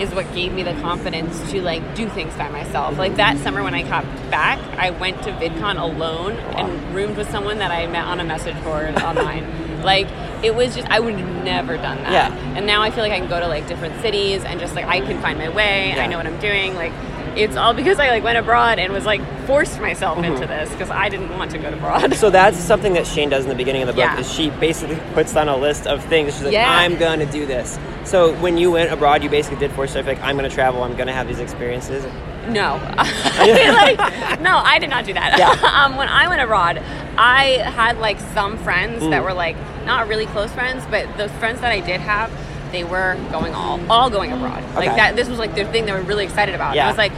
is 0.00 0.14
what 0.14 0.32
gave 0.34 0.52
me 0.52 0.62
the 0.62 0.74
confidence 0.74 1.50
to 1.50 1.62
like 1.62 1.94
do 1.94 2.08
things 2.08 2.34
by 2.34 2.48
myself. 2.50 2.98
Like 2.98 3.16
that 3.16 3.38
summer 3.38 3.62
when 3.62 3.74
I 3.74 3.82
got 3.82 4.04
back, 4.30 4.58
I 4.78 4.90
went 4.90 5.22
to 5.24 5.32
VidCon 5.32 5.80
alone 5.80 6.36
wow. 6.36 6.52
and 6.56 6.94
roomed 6.94 7.16
with 7.16 7.30
someone 7.30 7.58
that 7.58 7.70
I 7.70 7.86
met 7.86 8.04
on 8.04 8.20
a 8.20 8.24
message 8.24 8.60
board 8.64 8.96
online. 9.02 9.82
Like 9.82 10.08
it 10.42 10.54
was 10.54 10.74
just 10.74 10.88
I 10.88 11.00
would 11.00 11.14
have 11.14 11.44
never 11.44 11.76
done 11.76 11.98
that. 11.98 12.12
Yeah. 12.12 12.56
And 12.56 12.66
now 12.66 12.82
I 12.82 12.90
feel 12.90 13.02
like 13.02 13.12
I 13.12 13.18
can 13.18 13.28
go 13.28 13.40
to 13.40 13.48
like 13.48 13.66
different 13.68 14.00
cities 14.00 14.44
and 14.44 14.58
just 14.60 14.74
like 14.74 14.86
I 14.86 15.00
can 15.00 15.20
find 15.20 15.38
my 15.38 15.48
way. 15.48 15.90
Yeah. 15.90 16.02
I 16.02 16.06
know 16.06 16.16
what 16.16 16.26
I'm 16.26 16.40
doing. 16.40 16.74
Like 16.74 16.92
it's 17.36 17.56
all 17.56 17.72
because 17.72 17.98
I 17.98 18.08
like 18.08 18.22
went 18.22 18.38
abroad 18.38 18.78
and 18.78 18.92
was 18.92 19.06
like 19.06 19.20
forced 19.46 19.80
myself 19.80 20.18
mm-hmm. 20.18 20.34
into 20.34 20.46
this 20.46 20.70
because 20.70 20.90
I 20.90 21.08
didn't 21.08 21.30
want 21.30 21.50
to 21.52 21.58
go 21.58 21.68
abroad. 21.68 22.14
So 22.14 22.30
that's 22.30 22.58
something 22.58 22.92
that 22.94 23.06
Shane 23.06 23.30
does 23.30 23.44
in 23.44 23.48
the 23.48 23.56
beginning 23.56 23.82
of 23.82 23.86
the 23.86 23.94
book 23.94 24.00
yeah. 24.00 24.18
is 24.18 24.32
she 24.32 24.50
basically 24.50 24.96
puts 25.14 25.34
on 25.34 25.48
a 25.48 25.56
list 25.56 25.86
of 25.86 26.04
things. 26.04 26.34
She's 26.34 26.44
like, 26.44 26.52
yeah. 26.52 26.70
I'm 26.70 26.98
to 26.98 27.26
do 27.26 27.46
this. 27.46 27.78
So 28.04 28.34
when 28.40 28.56
you 28.58 28.70
went 28.70 28.92
abroad, 28.92 29.22
you 29.22 29.30
basically 29.30 29.58
did 29.58 29.72
force 29.72 29.90
yourself 29.90 30.06
like, 30.06 30.20
I'm 30.20 30.36
going 30.36 30.48
to 30.48 30.54
travel. 30.54 30.82
I'm 30.82 30.94
going 30.94 31.06
to 31.06 31.12
have 31.12 31.28
these 31.28 31.38
experiences. 31.38 32.04
No, 32.48 32.74
like, 32.96 34.40
no, 34.40 34.56
I 34.56 34.78
did 34.80 34.90
not 34.90 35.04
do 35.04 35.12
that. 35.12 35.38
Yeah. 35.38 35.50
um, 35.84 35.96
when 35.96 36.08
I 36.08 36.28
went 36.28 36.42
abroad, 36.42 36.78
I 37.16 37.62
had 37.64 37.98
like 37.98 38.18
some 38.18 38.58
friends 38.58 39.02
mm. 39.02 39.10
that 39.10 39.22
were 39.22 39.32
like 39.32 39.56
not 39.84 40.08
really 40.08 40.26
close 40.26 40.50
friends, 40.52 40.84
but 40.90 41.16
those 41.16 41.30
friends 41.32 41.60
that 41.60 41.70
I 41.70 41.80
did 41.80 42.00
have, 42.00 42.32
they 42.72 42.84
were 42.84 43.16
going 43.30 43.54
all 43.54 43.78
all 43.90 44.10
going 44.10 44.32
abroad. 44.32 44.62
Okay. 44.64 44.74
Like 44.74 44.96
that. 44.96 45.14
This 45.14 45.28
was 45.28 45.38
like 45.38 45.54
the 45.54 45.64
thing 45.66 45.86
they 45.86 45.92
were 45.92 46.02
really 46.02 46.24
excited 46.24 46.54
about. 46.54 46.74
Yeah. 46.74 46.86
I 46.86 46.88
was 46.88 46.98
like. 46.98 47.12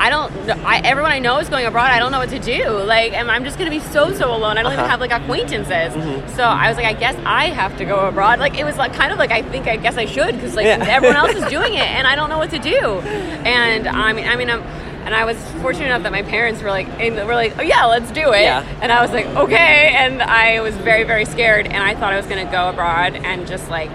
I 0.00 0.08
don't. 0.10 0.32
I, 0.64 0.80
everyone 0.80 1.12
I 1.12 1.18
know 1.18 1.38
is 1.38 1.48
going 1.48 1.66
abroad. 1.66 1.90
I 1.90 1.98
don't 1.98 2.10
know 2.10 2.18
what 2.18 2.30
to 2.30 2.38
do. 2.38 2.68
Like, 2.70 3.12
I'm 3.12 3.44
just 3.44 3.58
gonna 3.58 3.70
be 3.70 3.80
so 3.80 4.12
so 4.12 4.34
alone. 4.34 4.56
I 4.56 4.62
don't 4.62 4.72
uh-huh. 4.72 4.80
even 4.80 4.90
have 4.90 5.00
like 5.00 5.12
acquaintances. 5.12 5.92
Mm-hmm. 5.92 6.34
So 6.36 6.42
I 6.42 6.68
was 6.68 6.76
like, 6.76 6.86
I 6.86 6.94
guess 6.94 7.16
I 7.26 7.46
have 7.48 7.76
to 7.78 7.84
go 7.84 8.08
abroad. 8.08 8.38
Like, 8.38 8.58
it 8.58 8.64
was 8.64 8.76
like 8.78 8.94
kind 8.94 9.12
of 9.12 9.18
like 9.18 9.30
I 9.30 9.42
think 9.42 9.66
I 9.66 9.76
guess 9.76 9.96
I 9.96 10.06
should 10.06 10.34
because 10.34 10.56
like 10.56 10.64
yeah. 10.64 10.84
everyone 10.88 11.16
else 11.16 11.34
is 11.34 11.44
doing 11.50 11.74
it 11.74 11.86
and 11.86 12.06
I 12.06 12.16
don't 12.16 12.30
know 12.30 12.38
what 12.38 12.50
to 12.50 12.58
do. 12.58 13.00
And 13.44 13.86
I 13.86 14.12
mean, 14.12 14.26
I 14.26 14.36
mean, 14.36 14.50
I'm 14.50 14.62
and 15.04 15.14
I 15.14 15.24
was 15.24 15.36
fortunate 15.62 15.86
enough 15.86 16.02
that 16.02 16.12
my 16.12 16.22
parents 16.22 16.62
were 16.62 16.68
like, 16.68 16.86
and 17.00 17.16
were 17.26 17.34
like, 17.34 17.58
oh 17.58 17.62
yeah, 17.62 17.86
let's 17.86 18.10
do 18.10 18.32
it. 18.32 18.42
Yeah. 18.42 18.66
And 18.82 18.92
I 18.92 19.00
was 19.00 19.10
like, 19.10 19.26
okay. 19.26 19.94
And 19.94 20.22
I 20.22 20.60
was 20.60 20.76
very, 20.76 21.04
very 21.04 21.24
scared. 21.24 21.66
And 21.66 21.82
I 21.82 21.94
thought 21.94 22.12
I 22.12 22.16
was 22.16 22.26
going 22.26 22.44
to 22.44 22.52
go 22.52 22.68
abroad 22.68 23.16
and 23.16 23.46
just 23.46 23.68
like, 23.70 23.90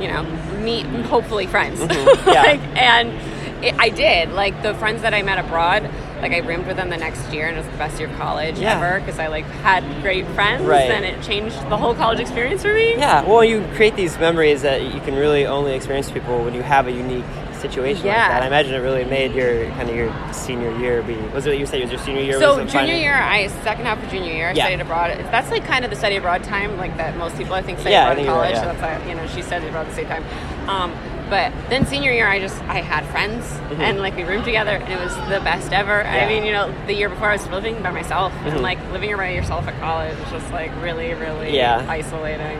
you 0.00 0.08
know, 0.08 0.24
meet 0.60 0.84
hopefully 1.06 1.46
friends. 1.46 1.78
Mm-hmm. 1.78 2.28
Yeah. 2.28 2.42
like, 2.42 2.60
and 2.76 3.31
it, 3.62 3.74
I 3.78 3.88
did. 3.88 4.32
Like 4.32 4.62
the 4.62 4.74
friends 4.74 5.02
that 5.02 5.14
I 5.14 5.22
met 5.22 5.38
abroad, 5.38 5.88
like 6.20 6.32
I 6.32 6.38
roomed 6.38 6.66
with 6.66 6.76
them 6.76 6.90
the 6.90 6.96
next 6.96 7.32
year, 7.32 7.48
and 7.48 7.56
it 7.56 7.60
was 7.60 7.70
the 7.70 7.78
best 7.78 7.98
year 7.98 8.08
of 8.08 8.16
college 8.16 8.58
yeah. 8.58 8.76
ever 8.76 9.00
because 9.00 9.18
I 9.18 9.28
like 9.28 9.44
had 9.44 9.84
great 10.02 10.26
friends, 10.28 10.64
right. 10.64 10.90
and 10.90 11.04
it 11.04 11.22
changed 11.22 11.56
the 11.68 11.76
whole 11.76 11.94
college 11.94 12.20
experience 12.20 12.62
for 12.62 12.74
me. 12.74 12.92
Yeah. 12.92 13.24
Well, 13.24 13.44
you 13.44 13.64
create 13.74 13.96
these 13.96 14.18
memories 14.18 14.62
that 14.62 14.82
you 14.94 15.00
can 15.00 15.14
really 15.14 15.46
only 15.46 15.74
experience 15.74 16.10
people 16.10 16.44
when 16.44 16.54
you 16.54 16.62
have 16.62 16.86
a 16.86 16.92
unique 16.92 17.24
situation 17.62 18.06
yeah. 18.06 18.22
like 18.22 18.28
that. 18.28 18.42
I 18.42 18.46
imagine 18.46 18.74
it 18.74 18.78
really 18.78 19.04
made 19.04 19.34
your 19.34 19.66
kind 19.70 19.88
of 19.88 19.94
your 19.94 20.12
senior 20.32 20.76
year 20.78 21.02
be. 21.02 21.14
Was 21.34 21.46
it 21.46 21.50
what 21.50 21.58
you 21.58 21.66
said? 21.66 21.80
It 21.80 21.84
was 21.84 21.92
your 21.92 22.00
senior 22.00 22.22
year? 22.22 22.38
So 22.38 22.64
junior 22.66 22.94
year, 22.94 23.14
I 23.14 23.46
second 23.62 23.86
half 23.86 24.02
of 24.02 24.10
junior 24.10 24.32
year, 24.32 24.48
I 24.48 24.52
yeah. 24.52 24.64
studied 24.64 24.80
abroad. 24.80 25.16
That's 25.30 25.50
like 25.50 25.64
kind 25.64 25.84
of 25.84 25.90
the 25.90 25.96
study 25.96 26.16
abroad 26.16 26.44
time, 26.44 26.76
like 26.76 26.96
that 26.96 27.16
most 27.16 27.36
people 27.36 27.54
I 27.54 27.62
think 27.62 27.78
study 27.78 27.92
yeah, 27.92 28.10
abroad 28.10 28.18
in 28.18 28.26
college. 28.26 28.42
Right, 28.42 28.54
yeah. 28.54 28.72
So 28.72 28.78
that's 28.78 29.02
why 29.02 29.08
you 29.08 29.14
know 29.14 29.26
she 29.28 29.42
studied 29.42 29.68
abroad 29.68 29.86
at 29.86 29.90
the 29.90 29.94
same 29.94 30.08
time. 30.08 30.24
Um, 30.68 30.92
but 31.32 31.50
then 31.70 31.86
senior 31.86 32.12
year, 32.12 32.28
I 32.28 32.40
just 32.40 32.60
I 32.64 32.82
had 32.82 33.06
friends 33.06 33.46
mm-hmm. 33.46 33.80
and 33.80 34.00
like 34.00 34.14
we 34.16 34.22
roomed 34.22 34.44
together, 34.44 34.72
and 34.72 34.92
it 34.92 35.02
was 35.02 35.14
the 35.30 35.40
best 35.40 35.72
ever. 35.72 36.02
Yeah. 36.02 36.26
I 36.26 36.28
mean, 36.28 36.44
you 36.44 36.52
know, 36.52 36.70
the 36.86 36.92
year 36.92 37.08
before 37.08 37.30
I 37.30 37.32
was 37.32 37.46
living 37.48 37.82
by 37.82 37.90
myself, 37.90 38.34
mm-hmm. 38.34 38.48
and 38.48 38.60
like 38.60 38.78
living 38.92 39.16
by 39.16 39.30
yourself 39.30 39.66
at 39.66 39.80
college 39.80 40.14
was 40.18 40.30
just 40.30 40.52
like 40.52 40.70
really, 40.82 41.14
really 41.14 41.56
yeah. 41.56 41.86
isolating. 41.88 42.58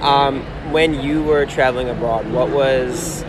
Um, 0.00 0.42
when 0.70 0.94
you 0.94 1.24
were 1.24 1.44
traveling 1.44 1.88
abroad, 1.88 2.30
what 2.30 2.50
was 2.50 3.24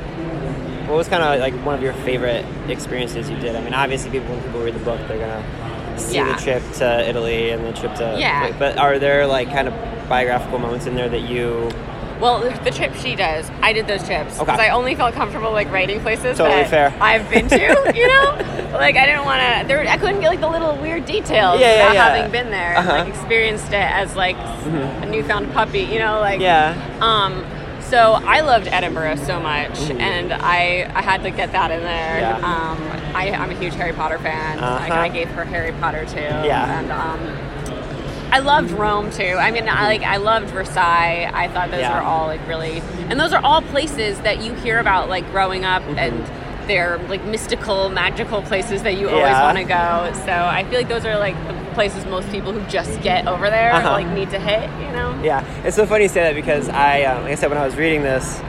what 0.85 0.97
was 0.97 1.07
kind 1.07 1.23
of 1.23 1.39
like 1.39 1.55
one 1.65 1.73
of 1.73 1.81
your 1.81 1.93
favorite 1.93 2.45
experiences 2.69 3.31
you 3.31 3.39
did? 3.39 3.55
I 3.55 3.63
mean, 3.63 3.73
obviously, 3.73 4.11
people 4.11 4.35
when 4.35 4.43
people 4.43 4.61
read 4.61 4.75
the 4.75 4.85
book, 4.85 4.99
they're 5.07 5.17
gonna 5.17 5.97
see 5.97 6.17
yeah. 6.17 6.35
the 6.35 6.39
trip 6.39 6.61
to 6.73 7.09
Italy 7.09 7.49
and 7.49 7.65
the 7.65 7.73
trip 7.73 7.95
to 7.95 8.15
yeah. 8.19 8.55
but 8.59 8.77
are 8.77 8.99
there 8.99 9.25
like 9.25 9.47
kind 9.47 9.67
of 9.67 9.73
biographical 10.07 10.59
moments 10.59 10.85
in 10.85 10.93
there 10.93 11.09
that 11.09 11.21
you? 11.21 11.71
Well, 12.19 12.39
the 12.63 12.71
trip 12.71 12.93
she 12.95 13.15
does, 13.15 13.49
I 13.61 13.73
did 13.73 13.87
those 13.87 14.03
trips 14.03 14.39
because 14.39 14.55
okay. 14.55 14.69
I 14.69 14.69
only 14.69 14.95
felt 14.95 15.13
comfortable 15.13 15.51
like 15.51 15.71
writing 15.71 15.99
places 16.01 16.37
totally 16.37 16.63
that 16.63 16.69
fair. 16.69 16.97
I've 17.01 17.29
been 17.29 17.47
to. 17.49 17.57
you 17.95 18.07
know, 18.07 18.69
like 18.73 18.95
I 18.95 19.05
didn't 19.05 19.25
want 19.25 19.41
to. 19.41 19.67
There, 19.67 19.87
I 19.87 19.97
couldn't 19.97 20.21
get 20.21 20.29
like 20.29 20.39
the 20.39 20.49
little 20.49 20.75
weird 20.77 21.05
details 21.05 21.59
yeah, 21.59 21.75
yeah, 21.75 21.93
yeah. 21.93 22.09
having 22.09 22.31
been 22.31 22.49
there, 22.49 22.77
uh-huh. 22.77 22.91
and, 22.91 23.09
like 23.09 23.15
experienced 23.17 23.67
it 23.67 23.75
as 23.75 24.15
like 24.15 24.35
mm-hmm. 24.37 25.03
a 25.03 25.05
newfound 25.05 25.51
puppy. 25.53 25.81
You 25.81 25.99
know, 25.99 26.19
like 26.19 26.39
yeah. 26.39 26.75
Um, 27.01 27.45
so 27.87 28.13
I 28.13 28.41
loved 28.41 28.67
Edinburgh 28.67 29.15
so 29.15 29.39
much, 29.39 29.71
mm-hmm. 29.71 30.01
and 30.01 30.33
I, 30.33 30.91
I 30.93 31.01
had 31.01 31.23
to 31.23 31.31
get 31.31 31.53
that 31.53 31.71
in 31.71 31.81
there. 31.81 32.19
Yeah. 32.19 32.35
Um, 32.35 33.15
I, 33.15 33.27
am 33.27 33.49
a 33.49 33.53
huge 33.53 33.75
Harry 33.75 33.93
Potter 33.93 34.19
fan. 34.19 34.59
Uh-huh. 34.59 34.75
Like, 34.75 34.91
I 34.91 35.07
gave 35.07 35.29
her 35.29 35.45
Harry 35.45 35.71
Potter 35.71 36.05
too. 36.05 36.19
Yeah. 36.19 36.79
And 36.79 36.91
um, 36.91 37.46
I 38.31 38.39
loved 38.39 38.71
Rome 38.71 39.11
too. 39.11 39.23
I 39.23 39.51
mean, 39.51 39.67
I 39.69 39.85
like 39.87 40.01
I 40.01 40.17
loved 40.17 40.49
Versailles. 40.49 41.29
I 41.33 41.47
thought 41.47 41.71
those 41.71 41.81
yeah. 41.81 41.95
were 41.95 42.05
all 42.05 42.27
like 42.27 42.45
really, 42.47 42.81
and 43.09 43.19
those 43.19 43.33
are 43.33 43.43
all 43.43 43.61
places 43.61 44.19
that 44.21 44.43
you 44.43 44.53
hear 44.55 44.79
about 44.79 45.09
like 45.09 45.29
growing 45.31 45.65
up 45.65 45.81
mm-hmm. 45.83 45.99
and 45.99 46.67
they're 46.67 46.97
like 47.07 47.23
mystical, 47.25 47.89
magical 47.89 48.41
places 48.41 48.83
that 48.83 48.97
you 48.97 49.09
always 49.09 49.33
want 49.33 49.57
to 49.57 49.63
go. 49.63 50.11
So 50.25 50.31
I 50.31 50.65
feel 50.65 50.77
like 50.77 50.89
those 50.89 51.05
are 51.05 51.17
like 51.17 51.35
the 51.47 51.53
places 51.73 52.05
most 52.05 52.29
people 52.29 52.51
who 52.51 52.63
just 52.69 53.01
get 53.01 53.27
over 53.27 53.49
there 53.49 53.71
uh-huh. 53.71 53.91
like 53.91 54.07
need 54.07 54.29
to 54.31 54.39
hit. 54.39 54.69
You 54.85 54.91
know? 54.91 55.19
Yeah, 55.23 55.45
it's 55.63 55.75
so 55.75 55.85
funny 55.85 56.03
you 56.03 56.09
say 56.09 56.21
that 56.21 56.35
because 56.35 56.69
I, 56.69 57.03
um, 57.03 57.23
like 57.23 57.31
I 57.31 57.35
said, 57.35 57.49
when 57.49 57.57
I 57.57 57.65
was 57.65 57.75
reading 57.75 58.01
this, 58.01 58.39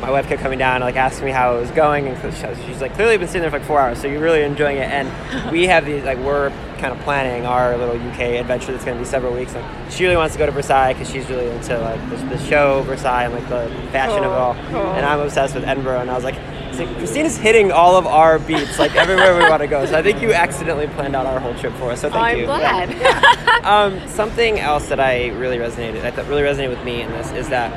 my 0.00 0.10
wife 0.10 0.26
kept 0.28 0.42
coming 0.42 0.58
down, 0.58 0.80
like 0.80 0.96
asking 0.96 1.26
me 1.26 1.30
how 1.30 1.56
it 1.56 1.60
was 1.60 1.70
going, 1.72 2.06
and 2.06 2.34
she's 2.66 2.80
like, 2.80 2.94
clearly 2.94 3.18
been 3.18 3.28
sitting 3.28 3.42
there 3.42 3.50
for 3.50 3.58
like 3.58 3.66
four 3.66 3.80
hours, 3.80 4.00
so 4.00 4.08
you're 4.08 4.22
really 4.22 4.42
enjoying 4.42 4.78
it. 4.78 4.88
And 4.90 5.50
we 5.52 5.66
have 5.66 5.84
these, 5.84 6.04
like, 6.04 6.18
we're 6.18 6.50
kind 6.78 6.92
of 6.92 6.98
planning 7.00 7.44
our 7.44 7.76
little 7.76 7.96
UK 7.96 8.20
adventure 8.40 8.72
that's 8.72 8.84
going 8.84 8.96
to 8.96 9.02
be 9.02 9.08
several 9.08 9.34
weeks. 9.34 9.54
Like, 9.54 9.64
she 9.90 10.04
really 10.04 10.16
wants 10.16 10.34
to 10.34 10.38
go 10.38 10.46
to 10.46 10.52
Versailles 10.52 10.94
because 10.94 11.10
she's 11.10 11.28
really 11.28 11.48
into 11.48 11.78
like 11.78 12.00
the, 12.08 12.16
the, 12.16 12.38
show 12.38 12.82
Versailles 12.82 13.24
and 13.24 13.34
like 13.34 13.48
the 13.48 13.68
fashion 13.90 14.24
of 14.24 14.32
it 14.32 14.38
all. 14.38 14.54
Cool. 14.70 14.92
And 14.92 15.04
I'm 15.04 15.20
obsessed 15.20 15.54
with 15.54 15.64
Edinburgh, 15.64 16.00
and 16.00 16.10
I 16.10 16.14
was 16.14 16.24
like, 16.24 16.36
like, 16.80 16.96
Christina's 16.96 17.36
hitting 17.36 17.70
all 17.70 17.96
of 17.96 18.06
our 18.06 18.38
beats, 18.38 18.78
like 18.78 18.94
everywhere 18.96 19.36
we 19.36 19.48
want 19.48 19.60
to 19.60 19.68
go. 19.68 19.86
So 19.86 19.96
I 19.96 20.02
think 20.02 20.20
you 20.22 20.32
accidentally 20.32 20.86
planned 20.88 21.14
out 21.14 21.26
our 21.26 21.38
whole 21.38 21.54
trip 21.54 21.74
for 21.74 21.90
us. 21.90 22.00
So 22.00 22.10
thank 22.10 22.22
I'm 22.22 22.38
you. 22.38 22.46
I'm 22.48 22.60
glad. 22.60 22.90
Yeah. 22.98 23.60
um, 23.64 24.08
something 24.08 24.58
else 24.58 24.88
that 24.88 24.98
I 24.98 25.28
really 25.28 25.58
resonated, 25.58 26.04
I 26.04 26.10
thought 26.10 26.26
really 26.26 26.42
resonated 26.42 26.70
with 26.70 26.84
me 26.84 27.02
in 27.02 27.10
this 27.10 27.30
is 27.32 27.48
that 27.50 27.70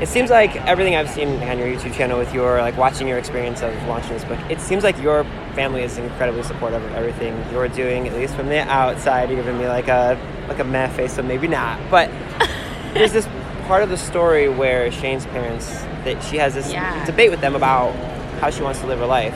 it 0.00 0.08
seems 0.08 0.28
like 0.28 0.56
everything 0.66 0.96
I've 0.96 1.08
seen 1.08 1.28
on 1.42 1.58
your 1.58 1.68
YouTube 1.68 1.94
channel 1.94 2.18
with 2.18 2.34
your 2.34 2.60
like 2.60 2.76
watching 2.76 3.06
your 3.06 3.18
experience 3.18 3.62
of 3.62 3.74
launching 3.86 4.10
this 4.10 4.24
book, 4.24 4.38
it 4.50 4.60
seems 4.60 4.82
like 4.82 5.00
your 5.00 5.24
family 5.54 5.82
is 5.82 5.98
incredibly 5.98 6.42
supportive 6.42 6.82
of 6.82 6.92
everything 6.94 7.40
you're 7.52 7.68
doing, 7.68 8.08
at 8.08 8.14
least 8.14 8.34
from 8.34 8.48
the 8.48 8.58
outside. 8.58 9.30
You're 9.30 9.42
giving 9.42 9.58
me 9.58 9.68
like 9.68 9.88
a 9.88 10.18
like 10.48 10.58
a 10.58 10.64
meh 10.64 10.88
face, 10.88 11.14
so 11.14 11.22
maybe 11.22 11.46
not. 11.46 11.78
But 11.90 12.10
there's 12.94 13.12
this 13.12 13.28
part 13.66 13.82
of 13.82 13.88
the 13.88 13.96
story 13.96 14.48
where 14.48 14.90
Shane's 14.90 15.26
parents 15.26 15.68
that 16.04 16.22
she 16.24 16.38
has 16.38 16.54
this 16.54 16.72
yeah. 16.72 17.04
debate 17.04 17.30
with 17.30 17.40
them 17.40 17.54
about 17.54 17.94
how 18.40 18.50
she 18.50 18.62
wants 18.62 18.80
to 18.80 18.86
live 18.86 18.98
her 18.98 19.06
life, 19.06 19.34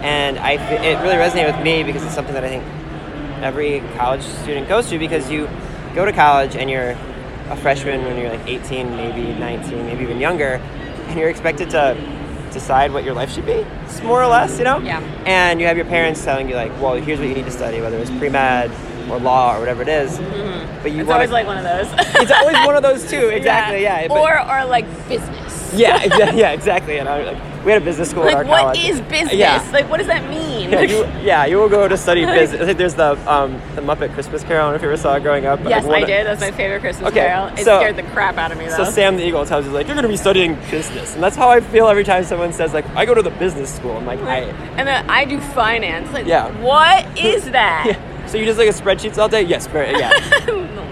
and 0.00 0.38
I 0.38 0.52
it 0.52 1.00
really 1.02 1.16
resonated 1.16 1.54
with 1.54 1.62
me 1.62 1.82
because 1.82 2.02
it's 2.02 2.14
something 2.14 2.34
that 2.34 2.44
I 2.44 2.48
think 2.48 2.64
every 3.42 3.80
college 3.96 4.22
student 4.22 4.66
goes 4.66 4.88
through 4.88 4.98
because 4.98 5.30
you 5.30 5.48
go 5.94 6.04
to 6.06 6.12
college 6.12 6.56
and 6.56 6.70
you're 6.70 6.96
a 7.50 7.56
freshman 7.56 8.04
when 8.04 8.16
you're 8.16 8.30
like 8.30 8.46
18, 8.46 8.96
maybe 8.96 9.32
19, 9.38 9.86
maybe 9.86 10.04
even 10.04 10.18
younger, 10.18 10.54
and 11.08 11.18
you're 11.18 11.28
expected 11.28 11.70
to 11.70 11.96
decide 12.52 12.92
what 12.92 13.04
your 13.04 13.14
life 13.14 13.32
should 13.32 13.46
be, 13.46 13.64
it's 13.84 14.02
more 14.02 14.22
or 14.22 14.26
less, 14.26 14.58
you 14.58 14.64
know? 14.64 14.78
Yeah. 14.78 15.00
And 15.26 15.60
you 15.60 15.66
have 15.66 15.76
your 15.76 15.86
parents 15.86 16.24
telling 16.24 16.48
you 16.48 16.54
like, 16.56 16.72
well, 16.80 16.94
here's 16.94 17.18
what 17.18 17.28
you 17.28 17.34
need 17.34 17.44
to 17.44 17.50
study, 17.50 17.80
whether 17.80 17.98
it's 17.98 18.10
pre 18.10 18.28
med 18.28 18.70
or 19.10 19.18
law 19.18 19.56
or 19.56 19.60
whatever 19.60 19.82
it 19.82 19.88
is. 19.88 20.18
Mm-hmm. 20.18 20.82
But 20.82 20.92
you 20.92 21.02
it's 21.02 21.10
always 21.10 21.30
like 21.30 21.46
one 21.46 21.58
of 21.58 21.64
those. 21.64 21.86
it's 21.98 22.30
always 22.30 22.56
one 22.66 22.76
of 22.76 22.82
those 22.82 23.08
too. 23.08 23.28
Exactly. 23.40 23.82
Yeah. 23.82 24.02
yeah 24.02 24.12
or 24.12 24.38
or 24.40 24.64
like 24.66 24.86
business. 25.08 25.72
Yeah. 25.74 25.98
Exa- 25.98 26.36
yeah. 26.36 26.50
Exactly. 26.52 26.98
And 26.98 27.08
I 27.08 27.32
like 27.32 27.49
we 27.64 27.72
had 27.72 27.82
a 27.82 27.84
business 27.84 28.10
school 28.10 28.24
like, 28.24 28.34
at 28.34 28.38
our 28.38 28.44
what 28.44 28.60
college. 28.60 28.78
What 28.78 28.90
is 28.90 29.00
business? 29.02 29.34
Yeah. 29.34 29.68
Like, 29.72 29.88
what 29.90 29.98
does 29.98 30.06
that 30.06 30.28
mean? 30.28 30.70
Yeah, 30.70 30.80
you, 30.82 31.04
yeah, 31.22 31.44
you 31.46 31.58
will 31.58 31.68
go 31.68 31.88
to 31.88 31.96
study 31.96 32.24
business. 32.38 32.76
There's 32.76 32.94
the 32.94 33.12
um, 33.30 33.60
the 33.74 33.82
Muppet 33.82 34.14
Christmas 34.14 34.42
Carol. 34.42 34.68
I 34.68 34.70
don't 34.70 34.72
know 34.72 34.76
if 34.76 34.82
you 34.82 34.88
ever 34.88 34.96
saw 34.96 35.16
it 35.16 35.22
growing 35.22 35.46
up. 35.46 35.60
Yes, 35.64 35.84
I 35.86 36.00
did. 36.00 36.26
That's 36.26 36.40
my 36.40 36.52
favorite 36.52 36.80
Christmas 36.80 37.08
okay, 37.08 37.26
Carol. 37.26 37.48
It 37.48 37.58
so, 37.58 37.78
scared 37.78 37.96
the 37.96 38.02
crap 38.04 38.36
out 38.36 38.52
of 38.52 38.58
me, 38.58 38.66
though. 38.66 38.84
So 38.84 38.84
Sam 38.84 39.16
the 39.16 39.26
Eagle 39.26 39.44
tells 39.44 39.66
you, 39.66 39.72
like, 39.72 39.86
you're 39.86 39.96
going 39.96 40.04
to 40.04 40.08
be 40.08 40.16
studying 40.16 40.54
business. 40.70 41.14
And 41.14 41.22
that's 41.22 41.36
how 41.36 41.50
I 41.50 41.60
feel 41.60 41.88
every 41.88 42.04
time 42.04 42.24
someone 42.24 42.52
says, 42.52 42.72
like, 42.72 42.86
I 42.90 43.04
go 43.04 43.14
to 43.14 43.22
the 43.22 43.30
business 43.30 43.74
school. 43.74 43.96
I'm 43.96 44.06
like, 44.06 44.20
I... 44.20 44.40
And 44.80 44.88
then 44.88 45.10
I 45.10 45.26
do 45.26 45.40
finance. 45.40 46.10
Like, 46.12 46.26
yeah. 46.26 46.50
what 46.62 47.18
is 47.22 47.50
that? 47.50 47.84
yeah. 47.86 48.26
So 48.26 48.38
you 48.38 48.44
just 48.44 48.58
like 48.58 48.68
a 48.68 48.72
spreadsheets 48.72 49.18
all 49.18 49.28
day? 49.28 49.42
Yes, 49.42 49.66
very, 49.66 49.90
yeah. 49.98 50.12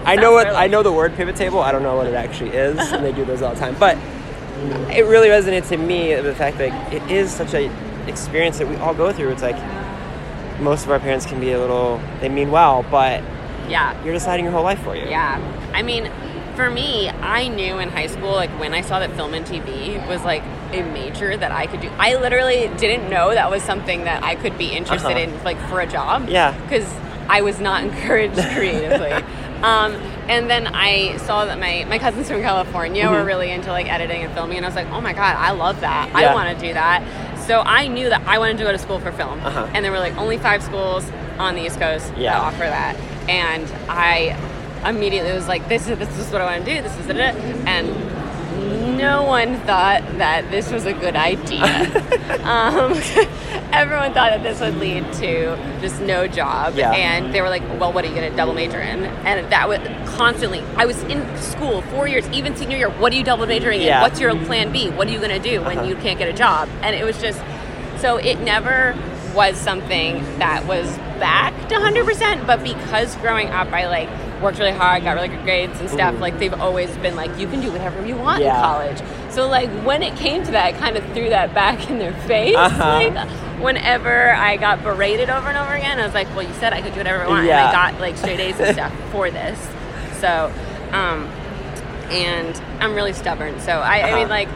I 0.05 0.15
know 0.15 0.33
what 0.33 0.47
I 0.47 0.67
know 0.67 0.83
the 0.83 0.91
word 0.91 1.15
pivot 1.15 1.35
table. 1.35 1.59
I 1.59 1.71
don't 1.71 1.83
know 1.83 1.95
what 1.95 2.07
it 2.07 2.13
actually 2.13 2.49
is, 2.49 2.77
and 2.91 3.03
they 3.03 3.13
do 3.13 3.23
those 3.23 3.41
all 3.41 3.53
the 3.53 3.59
time. 3.59 3.75
But 3.79 3.97
it 4.91 5.05
really 5.05 5.29
resonated 5.29 5.67
to 5.69 5.77
me 5.77 6.13
the 6.15 6.35
fact 6.35 6.57
that 6.57 6.93
it 6.93 7.03
is 7.11 7.31
such 7.31 7.53
a 7.53 7.71
experience 8.07 8.57
that 8.57 8.67
we 8.67 8.75
all 8.77 8.93
go 8.93 9.11
through. 9.11 9.29
It's 9.29 9.41
like 9.41 9.57
most 10.59 10.85
of 10.85 10.91
our 10.91 10.99
parents 10.99 11.25
can 11.25 11.39
be 11.39 11.51
a 11.51 11.59
little 11.59 12.01
they 12.19 12.29
mean 12.29 12.51
well, 12.51 12.85
but 12.89 13.23
yeah, 13.69 14.01
you're 14.03 14.13
deciding 14.13 14.45
your 14.45 14.51
whole 14.51 14.63
life 14.63 14.81
for 14.81 14.95
you. 14.95 15.05
Yeah, 15.05 15.39
I 15.73 15.81
mean, 15.83 16.11
for 16.55 16.69
me, 16.69 17.09
I 17.09 17.47
knew 17.47 17.77
in 17.77 17.89
high 17.89 18.07
school, 18.07 18.31
like 18.31 18.49
when 18.59 18.73
I 18.73 18.81
saw 18.81 18.99
that 18.99 19.11
film 19.15 19.33
and 19.33 19.45
TV 19.45 20.05
was 20.07 20.23
like 20.23 20.43
a 20.73 20.81
major 20.81 21.35
that 21.37 21.51
I 21.51 21.67
could 21.67 21.81
do. 21.81 21.89
I 21.97 22.15
literally 22.15 22.69
didn't 22.77 23.09
know 23.09 23.33
that 23.33 23.49
was 23.49 23.63
something 23.63 24.03
that 24.03 24.23
I 24.23 24.35
could 24.35 24.57
be 24.57 24.67
interested 24.67 25.11
uh-huh. 25.11 25.19
in, 25.19 25.43
like 25.43 25.57
for 25.69 25.79
a 25.79 25.87
job. 25.87 26.27
Yeah, 26.27 26.59
because 26.63 26.91
I 27.29 27.41
was 27.41 27.59
not 27.59 27.83
encouraged 27.85 28.41
creatively. 28.55 29.13
Um, 29.63 29.93
and 30.27 30.49
then 30.49 30.67
I 30.67 31.17
saw 31.17 31.45
that 31.45 31.59
my, 31.59 31.85
my 31.89 31.99
cousins 31.99 32.27
from 32.27 32.41
California 32.41 33.03
mm-hmm. 33.03 33.13
were 33.13 33.23
really 33.23 33.51
into 33.51 33.71
like 33.71 33.91
editing 33.91 34.23
and 34.23 34.33
filming, 34.33 34.57
and 34.57 34.65
I 34.65 34.69
was 34.69 34.75
like, 34.75 34.89
oh 34.89 35.01
my 35.01 35.13
god, 35.13 35.35
I 35.37 35.51
love 35.51 35.81
that. 35.81 36.09
Yeah. 36.09 36.31
I 36.31 36.33
want 36.33 36.57
to 36.57 36.67
do 36.67 36.73
that. 36.73 37.37
So 37.47 37.61
I 37.61 37.87
knew 37.87 38.09
that 38.09 38.21
I 38.27 38.37
wanted 38.37 38.57
to 38.59 38.63
go 38.63 38.71
to 38.71 38.77
school 38.77 38.99
for 38.99 39.11
film, 39.11 39.39
uh-huh. 39.39 39.69
and 39.73 39.83
there 39.83 39.91
were 39.91 39.99
like 39.99 40.15
only 40.17 40.37
five 40.37 40.61
schools 40.61 41.09
on 41.39 41.55
the 41.55 41.65
East 41.65 41.79
Coast 41.79 42.13
yeah. 42.15 42.33
that 42.33 42.41
offer 42.41 42.59
that, 42.59 42.95
and 43.27 43.67
I 43.89 44.37
immediately 44.87 45.33
was 45.33 45.47
like, 45.47 45.67
this 45.67 45.87
is 45.87 45.97
this 45.97 46.17
is 46.17 46.31
what 46.31 46.41
I 46.41 46.45
want 46.45 46.65
to 46.65 46.75
do. 46.75 46.81
This 46.81 46.97
is 46.99 47.07
it, 47.07 47.19
and 47.19 47.87
no 48.99 49.23
one 49.23 49.55
thought 49.61 50.01
that 50.17 50.49
this 50.51 50.71
was 50.71 50.85
a 50.85 50.93
good 50.93 51.15
idea. 51.15 51.63
um, 52.43 52.93
everyone 53.73 54.13
thought 54.13 54.31
that 54.31 54.43
this 54.43 54.59
would 54.59 54.77
lead 54.77 55.11
to 55.13 55.55
just 55.81 56.01
no 56.01 56.27
job. 56.27 56.75
Yeah. 56.75 56.91
And 56.91 57.33
they 57.33 57.41
were 57.41 57.49
like, 57.49 57.63
well, 57.79 57.91
what 57.93 58.03
are 58.03 58.07
you 58.07 58.15
going 58.15 58.29
to 58.29 58.35
double 58.37 58.53
major 58.53 58.79
in? 58.79 59.05
And 59.05 59.51
that 59.51 59.67
was 59.69 59.79
constantly, 60.15 60.61
I 60.75 60.85
was 60.85 61.01
in 61.03 61.25
school 61.37 61.81
four 61.83 62.07
years, 62.07 62.27
even 62.29 62.55
senior 62.55 62.77
year. 62.77 62.89
What 62.89 63.13
are 63.13 63.15
you 63.15 63.23
double 63.23 63.45
majoring 63.47 63.81
in? 63.81 63.87
Yeah. 63.87 64.01
What's 64.01 64.19
your 64.19 64.35
plan 64.45 64.71
B? 64.71 64.89
What 64.89 65.07
are 65.07 65.11
you 65.11 65.19
going 65.19 65.41
to 65.41 65.49
do 65.49 65.61
when 65.63 65.77
Uh-huh. 65.79 65.87
you 65.87 65.95
can't 65.95 66.19
get 66.19 66.27
a 66.29 66.33
job? 66.33 66.69
And 66.81 66.95
it 66.95 67.03
was 67.03 67.19
just, 67.21 67.41
so 68.01 68.17
it 68.17 68.39
never 68.41 68.95
was 69.33 69.57
something 69.57 70.21
that 70.39 70.65
was 70.65 70.87
back 71.19 71.53
to 71.69 71.75
100%, 71.75 72.45
but 72.47 72.63
because 72.63 73.15
growing 73.17 73.47
up, 73.49 73.71
I 73.71 73.87
like 73.87 74.09
worked 74.41 74.59
really 74.59 74.71
hard, 74.71 75.03
got 75.03 75.15
really 75.15 75.27
good 75.27 75.43
grades 75.43 75.79
and 75.79 75.89
stuff, 75.89 76.15
Mhm. 76.15 76.19
like 76.21 76.39
they've 76.39 76.53
always 76.61 76.89
been 76.97 77.15
like, 77.15 77.37
you 77.37 77.47
can 77.47 77.59
do 77.61 77.71
whatever 77.71 78.05
you 78.05 78.15
want 78.15 78.41
Yeah. 78.41 78.55
in 78.55 78.61
college. 78.61 78.97
So 79.29 79.47
like 79.47 79.69
when 79.83 80.01
it 80.03 80.15
came 80.15 80.43
to 80.43 80.51
that, 80.51 80.65
I 80.65 80.71
kind 80.73 80.95
of 80.97 81.03
threw 81.13 81.29
that 81.29 81.53
back 81.53 81.89
in 81.89 81.99
their 81.99 82.13
face. 82.13 82.55
Uh-huh. 82.55 82.83
Like 83.13 83.29
whenever 83.59 84.31
I 84.33 84.55
got 84.57 84.81
berated 84.83 85.29
over 85.29 85.49
and 85.49 85.57
over 85.57 85.73
again, 85.73 85.99
I 85.99 86.05
was 86.05 86.13
like, 86.13 86.27
well, 86.35 86.43
you 86.43 86.53
said 86.55 86.73
I 86.73 86.81
could 86.81 86.93
do 86.93 86.99
whatever 86.99 87.23
I 87.23 87.27
want. 87.27 87.45
Yeah. 87.45 87.67
And 87.67 87.77
I 87.77 87.91
got 87.91 87.99
like 88.01 88.17
straight 88.17 88.39
A's 88.39 88.59
and 88.59 88.73
stuff 88.73 88.93
for 89.11 89.29
this. 89.29 89.59
So, 90.19 90.51
um, 90.93 91.27
and 92.09 92.59
I'm 92.79 92.95
really 92.95 93.13
stubborn. 93.13 93.59
So 93.59 93.71
I, 93.73 94.01
I 94.01 94.03
mean, 94.15 94.23
Uh-huh. 94.23 94.27
like, 94.29 94.49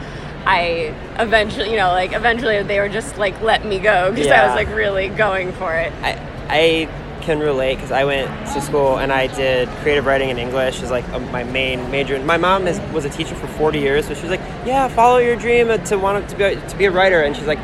I 0.46 0.92
eventually, 1.18 1.70
you 1.70 1.76
know, 1.78 1.88
like 1.88 2.12
eventually 2.12 2.62
they 2.62 2.78
were 2.80 2.88
just 2.90 3.16
like 3.16 3.40
let 3.40 3.64
me 3.64 3.78
go 3.78 4.10
because 4.12 4.30
I 4.30 4.46
was 4.46 4.54
like 4.54 4.68
really 4.74 5.08
going 5.08 5.52
for 5.52 5.74
it. 5.74 5.90
I, 6.02 6.18
I 6.50 6.88
can 7.24 7.38
relate 7.40 7.76
because 7.76 7.90
I 7.90 8.04
went 8.04 8.28
to 8.52 8.60
school 8.60 8.98
and 8.98 9.12
I 9.12 9.26
did 9.28 9.68
creative 9.82 10.06
writing 10.06 10.30
and 10.30 10.38
English 10.38 10.82
as 10.82 10.90
like 10.90 11.06
a, 11.12 11.18
my 11.18 11.42
main 11.44 11.90
major. 11.90 12.18
My 12.20 12.36
mom 12.36 12.66
is, 12.66 12.78
was 12.92 13.04
a 13.04 13.10
teacher 13.10 13.34
for 13.34 13.46
40 13.48 13.78
years, 13.78 14.06
so 14.06 14.14
she 14.14 14.22
was 14.22 14.30
like, 14.30 14.40
"Yeah, 14.64 14.88
follow 14.88 15.18
your 15.18 15.36
dream 15.36 15.68
to 15.84 15.96
want 15.96 16.28
to 16.28 16.36
be 16.36 16.54
to 16.68 16.76
be 16.76 16.84
a 16.84 16.90
writer." 16.90 17.22
And 17.22 17.34
she's 17.34 17.46
like, 17.46 17.58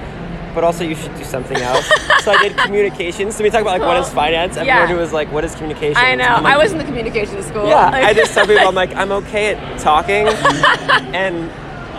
"But 0.55 0.65
also 0.65 0.85
you 0.85 0.95
should 0.95 1.15
do 1.17 1.25
something 1.25 1.59
else." 1.59 1.87
so 2.25 2.33
I 2.33 2.43
did 2.49 2.57
communications. 2.57 3.37
So 3.37 3.45
we 3.45 3.51
talk 3.51 3.61
about 3.63 3.79
like 3.81 3.89
what 3.89 3.97
is 3.99 4.09
finance. 4.13 4.57
Everyone 4.57 4.67
Yeah. 4.81 4.87
who 4.89 4.97
was 4.97 5.13
like, 5.13 5.31
"What 5.33 5.45
is 5.45 5.55
communication?" 5.55 5.97
I 6.03 6.15
know. 6.15 6.41
Like, 6.43 6.55
I 6.55 6.59
was 6.59 6.73
in 6.73 6.79
the 6.79 6.85
communications 6.85 7.47
school. 7.47 7.67
Yeah, 7.69 7.91
Like- 7.91 8.05
I 8.05 8.13
just 8.15 8.33
tell 8.35 8.47
people 8.47 8.67
I'm 8.67 8.75
like 8.85 8.95
I'm 8.95 9.13
okay 9.13 9.55
at 9.55 9.79
talking, 9.79 10.27
and 11.15 11.51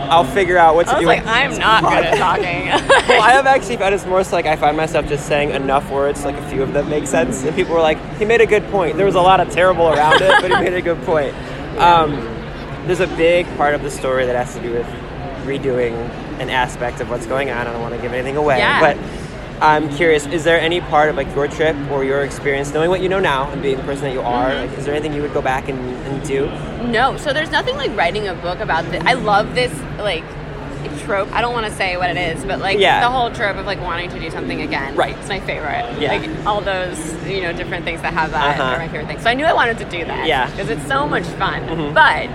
I'll 0.09 0.23
figure 0.23 0.57
out 0.57 0.75
what 0.75 0.85
to 0.87 0.91
I 0.93 0.95
was 0.95 1.01
do. 1.03 1.07
Like, 1.07 1.25
I'm 1.25 1.57
not 1.57 1.83
good 1.83 2.03
at 2.05 2.17
talking. 2.17 2.65
well, 3.07 3.21
I 3.21 3.31
have 3.31 3.45
actually 3.55 3.77
found 3.77 3.93
it's 3.95 4.05
more 4.05 4.23
so 4.23 4.35
like 4.35 4.45
I 4.45 4.55
find 4.55 4.75
myself 4.75 5.07
just 5.07 5.27
saying 5.27 5.51
enough 5.51 5.89
words, 5.91 6.23
like 6.25 6.35
a 6.35 6.49
few 6.49 6.61
of 6.63 6.73
them 6.73 6.89
make 6.89 7.07
sense, 7.07 7.43
and 7.43 7.55
people 7.55 7.73
were 7.73 7.81
like, 7.81 7.97
"He 8.17 8.25
made 8.25 8.41
a 8.41 8.45
good 8.45 8.63
point." 8.71 8.97
There 8.97 9.05
was 9.05 9.15
a 9.15 9.21
lot 9.21 9.39
of 9.39 9.49
terrible 9.51 9.87
around 9.89 10.21
it, 10.21 10.29
but 10.41 10.51
he 10.51 10.57
made 10.63 10.73
a 10.73 10.81
good 10.81 11.01
point. 11.03 11.33
Um, 11.71 12.11
there's 12.85 12.99
a 12.99 13.07
big 13.07 13.47
part 13.57 13.73
of 13.73 13.81
the 13.81 13.89
story 13.89 14.25
that 14.25 14.35
has 14.35 14.53
to 14.55 14.61
do 14.61 14.73
with 14.73 14.85
redoing 15.45 15.93
an 16.39 16.49
aspect 16.49 16.99
of 16.99 17.09
what's 17.09 17.25
going 17.25 17.49
on. 17.49 17.65
I 17.65 17.71
don't 17.71 17.81
want 17.81 17.95
to 17.95 18.01
give 18.01 18.11
anything 18.13 18.35
away, 18.37 18.57
Yeah. 18.57 18.79
but 18.81 18.97
I'm 19.61 19.89
curious: 19.95 20.25
is 20.25 20.43
there 20.43 20.59
any 20.59 20.81
part 20.81 21.09
of 21.09 21.15
like 21.15 21.33
your 21.35 21.47
trip 21.47 21.75
or 21.91 22.03
your 22.03 22.23
experience, 22.23 22.73
knowing 22.73 22.89
what 22.89 23.01
you 23.01 23.09
know 23.09 23.19
now 23.19 23.49
and 23.51 23.61
being 23.61 23.77
the 23.77 23.83
person 23.83 24.05
that 24.05 24.13
you 24.13 24.21
are, 24.21 24.49
Mm-hmm. 24.49 24.69
like, 24.69 24.79
is 24.79 24.85
there 24.85 24.95
anything 24.95 25.13
you 25.13 25.21
would 25.21 25.33
go 25.33 25.41
back 25.41 25.69
and, 25.69 25.79
and 26.07 26.27
do? 26.27 26.47
No, 26.87 27.15
so 27.17 27.31
there's 27.31 27.51
nothing 27.51 27.77
like 27.77 27.95
writing 27.95 28.27
a 28.27 28.33
book 28.33 28.59
about 28.59 28.85
this. 28.85 29.03
I 29.05 29.13
love 29.13 29.53
this 29.55 29.71
like 29.99 30.23
trope. 31.05 31.31
I 31.31 31.41
don't 31.41 31.53
want 31.53 31.65
to 31.67 31.71
say 31.73 31.95
what 31.97 32.09
it 32.09 32.17
is, 32.17 32.43
but 32.43 32.59
like 32.59 32.79
Yeah. 32.79 33.01
the 33.01 33.09
whole 33.09 33.29
trope 33.31 33.57
of 33.57 33.65
like 33.67 33.79
wanting 33.81 34.09
to 34.09 34.19
do 34.19 34.29
something 34.31 34.61
again. 34.61 34.95
Right. 34.95 35.15
It's 35.17 35.29
my 35.29 35.39
favorite. 35.41 35.99
Yeah. 35.99 36.13
Like 36.13 36.45
all 36.47 36.61
those 36.61 36.97
you 37.27 37.41
know 37.41 37.53
different 37.53 37.85
things 37.85 38.01
that 38.01 38.13
have 38.13 38.31
that 38.31 38.59
Uh-huh. 38.59 38.63
are 38.73 38.77
my 38.79 38.87
favorite 38.87 39.07
things. 39.07 39.21
So 39.23 39.29
I 39.29 39.35
knew 39.35 39.45
I 39.45 39.53
wanted 39.53 39.77
to 39.79 39.85
do 39.85 40.03
that. 40.05 40.25
Yeah. 40.27 40.49
Because 40.49 40.69
it's 40.69 40.85
so 40.87 41.07
much 41.07 41.23
fun. 41.37 41.61
Mhm. 41.67 41.93
But 41.93 42.29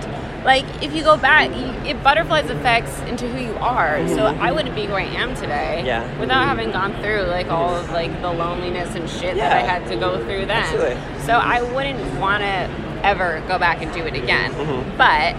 like 0.45 0.65
if 0.81 0.93
you 0.95 1.03
go 1.03 1.17
back, 1.17 1.49
you, 1.49 1.65
it 1.89 2.01
butterflies 2.03 2.49
effects 2.49 2.99
into 3.01 3.27
who 3.27 3.39
you 3.43 3.53
are. 3.55 4.07
So 4.09 4.25
I 4.27 4.51
wouldn't 4.51 4.75
be 4.75 4.85
who 4.85 4.93
I 4.93 5.01
am 5.01 5.35
today. 5.35 5.77
Mm-hmm. 5.79 5.87
Yeah. 5.87 6.19
Without 6.19 6.45
having 6.45 6.71
gone 6.71 6.93
through 7.01 7.23
like 7.23 7.47
all 7.49 7.75
of 7.75 7.89
like 7.91 8.11
the 8.21 8.31
loneliness 8.31 8.95
and 8.95 9.09
shit 9.09 9.35
that 9.37 9.51
I 9.51 9.59
had 9.59 9.87
to 9.89 9.95
go 9.97 10.17
through 10.23 10.45
then. 10.45 10.63
Absolutely. 10.63 10.95
So 11.25 11.33
I 11.33 11.61
wouldn't 11.61 12.19
want 12.19 12.41
to 12.43 12.69
ever 13.03 13.43
go 13.47 13.59
back 13.59 13.81
and 13.81 13.91
do 13.93 14.05
it 14.05 14.15
again. 14.15 14.51
Mhm. 14.53 14.97
But 14.97 15.35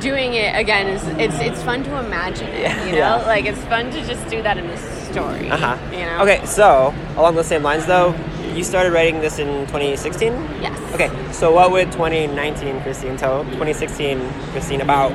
doing 0.00 0.34
it 0.34 0.54
again 0.56 0.86
is 0.88 1.02
it's 1.18 1.38
it's 1.40 1.62
fun 1.62 1.82
to 1.84 1.98
imagine 1.98 2.48
it. 2.48 2.70
You 2.86 2.92
know, 2.92 2.98
Yeah. 2.98 3.26
like 3.26 3.46
it's 3.46 3.62
fun 3.64 3.90
to 3.90 4.04
just 4.06 4.28
do 4.28 4.42
that 4.42 4.58
in 4.58 4.66
a 4.66 4.76
story. 4.76 5.50
Uh 5.50 5.56
huh. 5.56 5.76
You 5.92 6.00
know. 6.06 6.22
Okay, 6.22 6.44
so 6.46 6.92
along 7.16 7.36
those 7.36 7.46
same 7.46 7.62
lines, 7.62 7.86
though, 7.86 8.14
you 8.54 8.64
started 8.64 8.92
writing 8.92 9.20
this 9.20 9.38
in 9.38 9.66
2016. 9.66 10.32
Yes. 10.62 10.94
Okay, 10.94 11.10
so 11.32 11.52
what 11.52 11.72
would 11.72 11.90
2019 11.92 12.80
Christine 12.82 13.16
tell 13.16 13.42
2016 13.44 14.20
Christine 14.52 14.80
about 14.80 15.10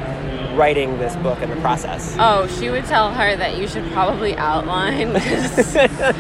writing 0.59 0.97
this 0.99 1.15
book 1.17 1.41
in 1.41 1.49
the 1.49 1.55
process? 1.57 2.15
Oh, 2.19 2.45
she 2.59 2.69
would 2.69 2.83
tell 2.85 3.13
her 3.13 3.35
that 3.37 3.57
you 3.57 3.65
should 3.67 3.89
probably 3.93 4.35
outline 4.35 5.13
because 5.13 5.73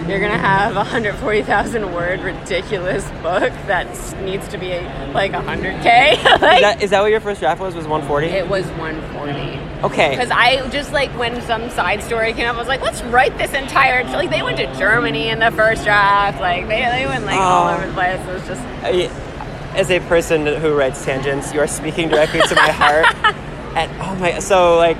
you're 0.07 0.21
gonna 0.21 0.37
have 0.37 0.77
a 0.77 0.83
hundred 0.83 1.15
forty 1.17 1.43
thousand 1.43 1.93
word 1.93 2.21
ridiculous 2.21 3.03
book 3.21 3.51
that 3.67 3.85
needs 4.23 4.47
to 4.47 4.57
be 4.57 4.79
like 5.13 5.33
hundred 5.33 5.81
k. 5.83 6.13
Is 6.19 6.23
that, 6.61 6.81
is 6.81 6.89
that 6.91 7.01
what 7.01 7.11
your 7.11 7.19
first 7.19 7.41
draft 7.41 7.59
was? 7.59 7.75
Was 7.75 7.85
140? 7.85 8.27
it 8.27 8.47
was 8.47 8.65
one 8.79 9.01
forty. 9.13 9.59
okay. 9.83 10.11
Because 10.11 10.31
I 10.31 10.67
just 10.69 10.93
like 10.93 11.09
when 11.19 11.41
some 11.41 11.69
side 11.69 12.01
story 12.01 12.31
came 12.33 12.47
up, 12.47 12.55
I 12.55 12.59
was 12.59 12.67
like, 12.69 12.81
let's 12.81 13.01
write 13.03 13.37
this 13.37 13.53
entire. 13.53 14.03
Like 14.05 14.29
they 14.29 14.41
went 14.41 14.57
to 14.57 14.73
Germany 14.77 15.27
in 15.29 15.39
the 15.39 15.51
first 15.51 15.83
draft. 15.83 16.39
Like 16.39 16.67
they, 16.67 16.81
they 16.81 17.05
went 17.05 17.25
like 17.25 17.37
all 17.39 17.69
Oh. 17.69 17.75
over 17.75 17.87
the 17.87 17.93
place. 17.93 18.19
It 18.21 18.33
was 18.33 18.47
just 18.47 18.61
uh, 18.61 18.87
I- 18.87 19.75
As 19.77 19.91
a 19.91 19.99
person 20.01 20.45
who 20.47 20.73
writes 20.75 21.03
tangents, 21.05 21.53
you 21.53 21.59
are 21.59 21.67
speaking 21.67 22.07
directly 22.09 22.41
to 22.41 22.55
my 22.55 22.71
heart. 22.71 23.35
And 23.75 23.91
oh 24.01 24.15
my, 24.15 24.39
so 24.39 24.77
like, 24.77 24.97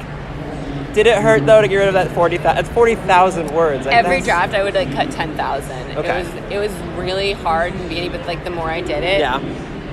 did 0.93 1.07
it 1.07 1.17
hurt 1.21 1.45
though 1.45 1.61
to 1.61 1.67
get 1.67 1.77
rid 1.77 1.87
of 1.87 1.93
that 1.93 2.11
40,000? 2.11 2.55
That's 2.55 2.69
40,000 2.69 3.51
words. 3.53 3.85
Like, 3.85 3.95
every 3.95 4.21
that's- 4.21 4.25
draft 4.25 4.53
I 4.53 4.63
would 4.63 4.73
like 4.75 4.91
cut 4.93 5.11
ten 5.11 5.35
thousand. 5.35 5.97
Okay. 5.97 6.21
It 6.21 6.23
was 6.23 6.51
it 6.51 6.57
was 6.57 6.97
really 6.97 7.33
hard 7.33 7.73
in 7.73 7.81
the 7.81 7.87
beginning, 7.87 8.11
but 8.11 8.25
like 8.27 8.43
the 8.43 8.49
more 8.49 8.69
I 8.69 8.81
did 8.81 9.03
it, 9.03 9.19
Yeah. 9.19 9.39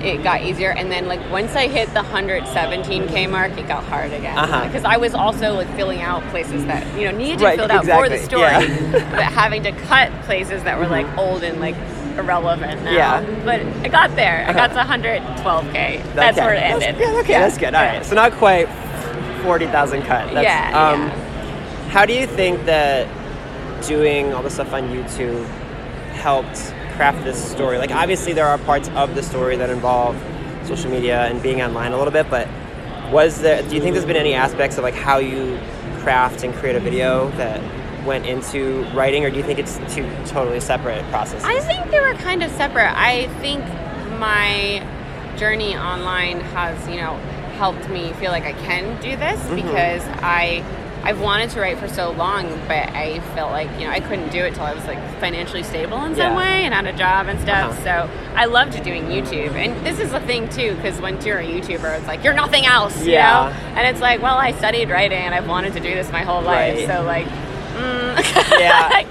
it 0.03 0.23
got 0.23 0.41
easier. 0.41 0.71
And 0.71 0.91
then 0.91 1.07
like 1.07 1.19
once 1.31 1.55
I 1.55 1.67
hit 1.67 1.93
the 1.93 2.03
hundred 2.03 2.47
seventeen 2.47 3.07
k 3.07 3.27
mark, 3.27 3.57
it 3.57 3.67
got 3.67 3.83
hard 3.85 4.11
again. 4.13 4.37
Uh-huh. 4.37 4.65
Because 4.65 4.83
I 4.85 4.97
was 4.97 5.13
also 5.13 5.53
like 5.53 5.69
filling 5.75 6.01
out 6.01 6.23
places 6.29 6.65
that 6.65 6.85
you 6.99 7.09
know 7.11 7.17
needed 7.17 7.33
to 7.33 7.39
be 7.39 7.45
Right, 7.45 7.57
filled 7.59 7.71
out 7.71 7.85
for 7.85 8.09
the 8.09 8.17
story, 8.19 8.41
yeah. 8.43 8.61
Mm-hmm. 8.63 8.91
but 9.15 9.23
having 9.23 9.63
to 9.63 9.71
cut 9.71 10.11
places 10.23 10.63
that 10.63 10.77
were 10.79 10.87
like 10.87 11.07
old 11.17 11.43
and 11.43 11.59
like 11.59 11.75
irrelevant 12.17 12.83
now. 12.83 12.91
Yeah. 12.91 13.21
But 13.45 13.61
I 13.83 13.87
got 13.89 14.15
there. 14.15 14.45
I 14.47 14.53
got 14.53 14.71
Uh-huh. 14.71 14.97
to 14.97 15.07
112k. 15.09 16.01
That's 16.15 16.37
Okay. 16.37 16.45
where 16.45 16.55
it 16.55 16.59
That's- 16.61 16.83
ended. 16.83 17.01
yeah, 17.01 17.19
okay, 17.19 17.33
that's 17.33 17.57
good. 17.57 17.73
All 17.75 17.81
right, 17.83 18.05
so 18.05 18.15
not 18.15 18.31
quite 18.33 18.67
40,000 19.43 20.01
cut. 20.03 20.33
That's, 20.33 20.43
Yeah, 20.45 20.71
um, 20.91 21.07
yeah. 21.07 21.89
How 21.91 22.05
do 22.05 22.13
you 22.13 22.25
think 22.27 22.65
that 22.65 23.07
doing 23.87 24.33
all 24.33 24.41
the 24.43 24.49
stuff 24.49 24.73
on 24.73 24.89
YouTube 24.89 25.45
helped 26.13 26.73
craft 26.95 27.23
this 27.23 27.37
story? 27.51 27.77
Like, 27.77 27.91
obviously, 27.95 28.33
there 28.33 28.45
are 28.47 28.57
parts 28.57 28.89
of 28.95 29.15
the 29.15 29.23
story 29.23 29.55
that 29.57 29.69
involve 29.69 30.15
social 30.65 30.91
media 30.91 31.25
and 31.27 31.41
being 31.41 31.61
online 31.61 31.93
a 31.93 31.97
little 31.97 32.11
bit, 32.11 32.29
but 32.29 32.47
was 33.11 33.39
there? 33.41 33.61
Do 33.61 33.73
you 33.75 33.81
think 33.81 33.93
there's 33.93 34.05
been 34.05 34.17
any 34.17 34.33
aspects 34.33 34.77
of 34.77 34.83
like 34.83 34.95
how 34.95 35.17
you 35.17 35.57
craft 35.99 36.43
and 36.43 36.53
create 36.55 36.75
a 36.75 36.79
video 36.81 37.29
that 37.37 37.61
went 38.07 38.25
into 38.25 38.83
writing, 38.95 39.23
or 39.25 39.29
do 39.29 39.37
you 39.37 39.43
think 39.43 39.59
it's 39.59 39.77
two 39.93 40.09
totally 40.25 40.59
separate 40.59 41.03
processes? 41.11 41.43
I 41.43 41.59
think 41.59 41.91
they 41.91 41.99
were 41.99 42.13
kind 42.15 42.41
of 42.41 42.49
separate. 42.51 42.91
I 42.97 43.27
think 43.41 43.63
my 44.19 44.81
journey 45.37 45.75
online 45.77 46.39
has, 46.39 46.87
you 46.89 46.95
know, 46.95 47.15
helped 47.57 47.87
me 47.89 48.13
feel 48.13 48.31
like 48.31 48.45
I 48.45 48.53
can 48.53 48.99
do 49.01 49.15
this 49.17 49.39
Mm-hmm. 49.41 49.55
because 49.57 50.01
I 50.23 50.63
I've 51.03 51.21
wanted 51.21 51.51
to 51.51 51.61
write 51.61 51.77
for 51.77 51.87
so 51.87 52.11
long, 52.11 52.49
but 52.67 52.89
I 52.89 53.19
felt 53.33 53.51
like, 53.51 53.69
you 53.79 53.85
know, 53.85 53.91
I 53.91 54.01
couldn't 54.01 54.29
do 54.29 54.39
it 54.39 54.55
till 54.55 54.63
I 54.63 54.73
was 54.73 54.83
like 54.85 54.97
financially 55.21 55.63
stable 55.63 56.03
in 56.03 56.15
some 56.15 56.33
Yeah. 56.33 56.37
way 56.37 56.65
and 56.65 56.73
had 56.73 56.85
a 56.85 56.91
job 56.91 57.27
and 57.27 57.39
stuff. 57.39 57.71
Uh-huh. 57.71 57.83
So 58.09 58.09
I 58.35 58.45
loved 58.45 58.83
doing 58.83 59.03
YouTube. 59.05 59.51
And 59.51 59.85
this 59.85 59.99
is 59.99 60.11
a 60.11 60.19
thing 60.19 60.49
too, 60.49 60.75
because 60.75 60.99
once 60.99 61.25
you're 61.25 61.37
a 61.37 61.45
YouTuber, 61.45 61.97
it's 61.99 62.07
like, 62.07 62.23
you're 62.25 62.33
nothing 62.33 62.65
else, 62.65 63.05
you 63.05 63.13
know? 63.13 63.53
And 63.75 63.87
it's 63.87 64.01
like, 64.01 64.21
well, 64.21 64.35
I 64.37 64.51
studied 64.53 64.89
writing 64.89 65.19
and 65.19 65.33
I've 65.33 65.47
wanted 65.47 65.73
to 65.73 65.79
do 65.79 65.93
this 65.93 66.11
my 66.11 66.23
whole 66.23 66.41
life. 66.41 66.75
Right. 66.75 66.87
So, 66.87 67.03
like, 67.03 67.27
mm. 67.77 68.59
Yeah. 68.59 69.05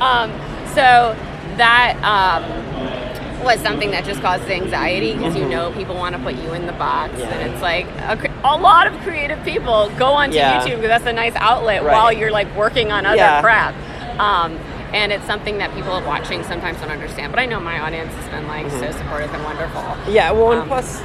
um, 0.00 0.30
so 0.74 1.16
that 1.56 1.96
um, 2.04 3.44
was 3.44 3.60
something 3.60 3.90
that 3.90 4.04
just 4.04 4.20
caused 4.20 4.44
anxiety 4.50 5.14
because 5.14 5.36
you 5.36 5.46
know 5.48 5.72
people 5.72 5.94
want 5.94 6.14
to 6.16 6.22
put 6.22 6.34
you 6.36 6.52
in 6.54 6.66
the 6.66 6.72
box, 6.72 7.12
Mm-hmm. 7.12 7.20
Yeah. 7.20 7.34
and 7.38 7.52
it's 7.52 7.62
like 7.62 7.86
a, 7.86 8.30
a 8.44 8.56
lot 8.56 8.86
of 8.86 8.94
creative 9.02 9.42
people 9.44 9.90
go 9.98 10.06
onto 10.12 10.36
Yeah. 10.36 10.60
YouTube 10.62 10.76
because 10.76 10.88
that's 10.88 11.06
a 11.06 11.12
nice 11.12 11.34
outlet 11.36 11.82
Right. 11.84 11.92
while 11.92 12.12
you're 12.12 12.30
like 12.30 12.54
working 12.56 12.92
on 12.92 13.06
other 13.06 13.16
Yeah. 13.16 13.40
crap. 13.40 13.74
Um, 14.18 14.58
and 14.92 15.12
it's 15.12 15.24
something 15.24 15.58
that 15.58 15.72
people 15.74 16.00
watching 16.02 16.42
sometimes 16.44 16.78
don't 16.80 16.90
understand. 16.90 17.32
But 17.32 17.38
I 17.40 17.46
know 17.46 17.60
my 17.60 17.78
audience 17.80 18.12
has 18.14 18.28
been 18.28 18.46
like 18.48 18.68
so 18.70 18.90
supportive 18.92 19.32
and 19.32 19.42
wonderful. 19.44 19.82
yeah, 20.12 20.32
well, 20.32 20.52
and 20.52 20.62
Um, 20.62 20.68
plus, 20.68 21.00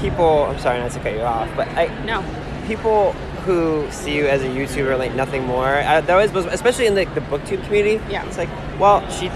people. 0.00 0.44
I'm 0.50 0.58
sorry 0.58 0.80
not 0.80 0.90
to 0.92 0.98
cut 1.00 1.12
you 1.14 1.22
off, 1.22 1.48
but 1.56 1.68
I, 1.68 1.86
No, 2.04 2.24
people 2.66 3.14
who 3.44 3.90
see 3.90 4.16
you 4.16 4.26
as 4.26 4.42
a 4.42 4.48
YouTuber 4.48 4.98
like 4.98 5.14
nothing 5.14 5.44
more. 5.44 5.66
I, 5.66 6.00
that 6.00 6.10
always 6.10 6.32
was, 6.32 6.46
especially 6.46 6.86
in 6.86 6.94
the, 6.94 7.04
the 7.06 7.20
booktube 7.20 7.64
community. 7.64 8.02
Yeah. 8.10 8.26
it's 8.26 8.38
like, 8.38 8.48
well, 8.78 9.08
she's 9.10 9.32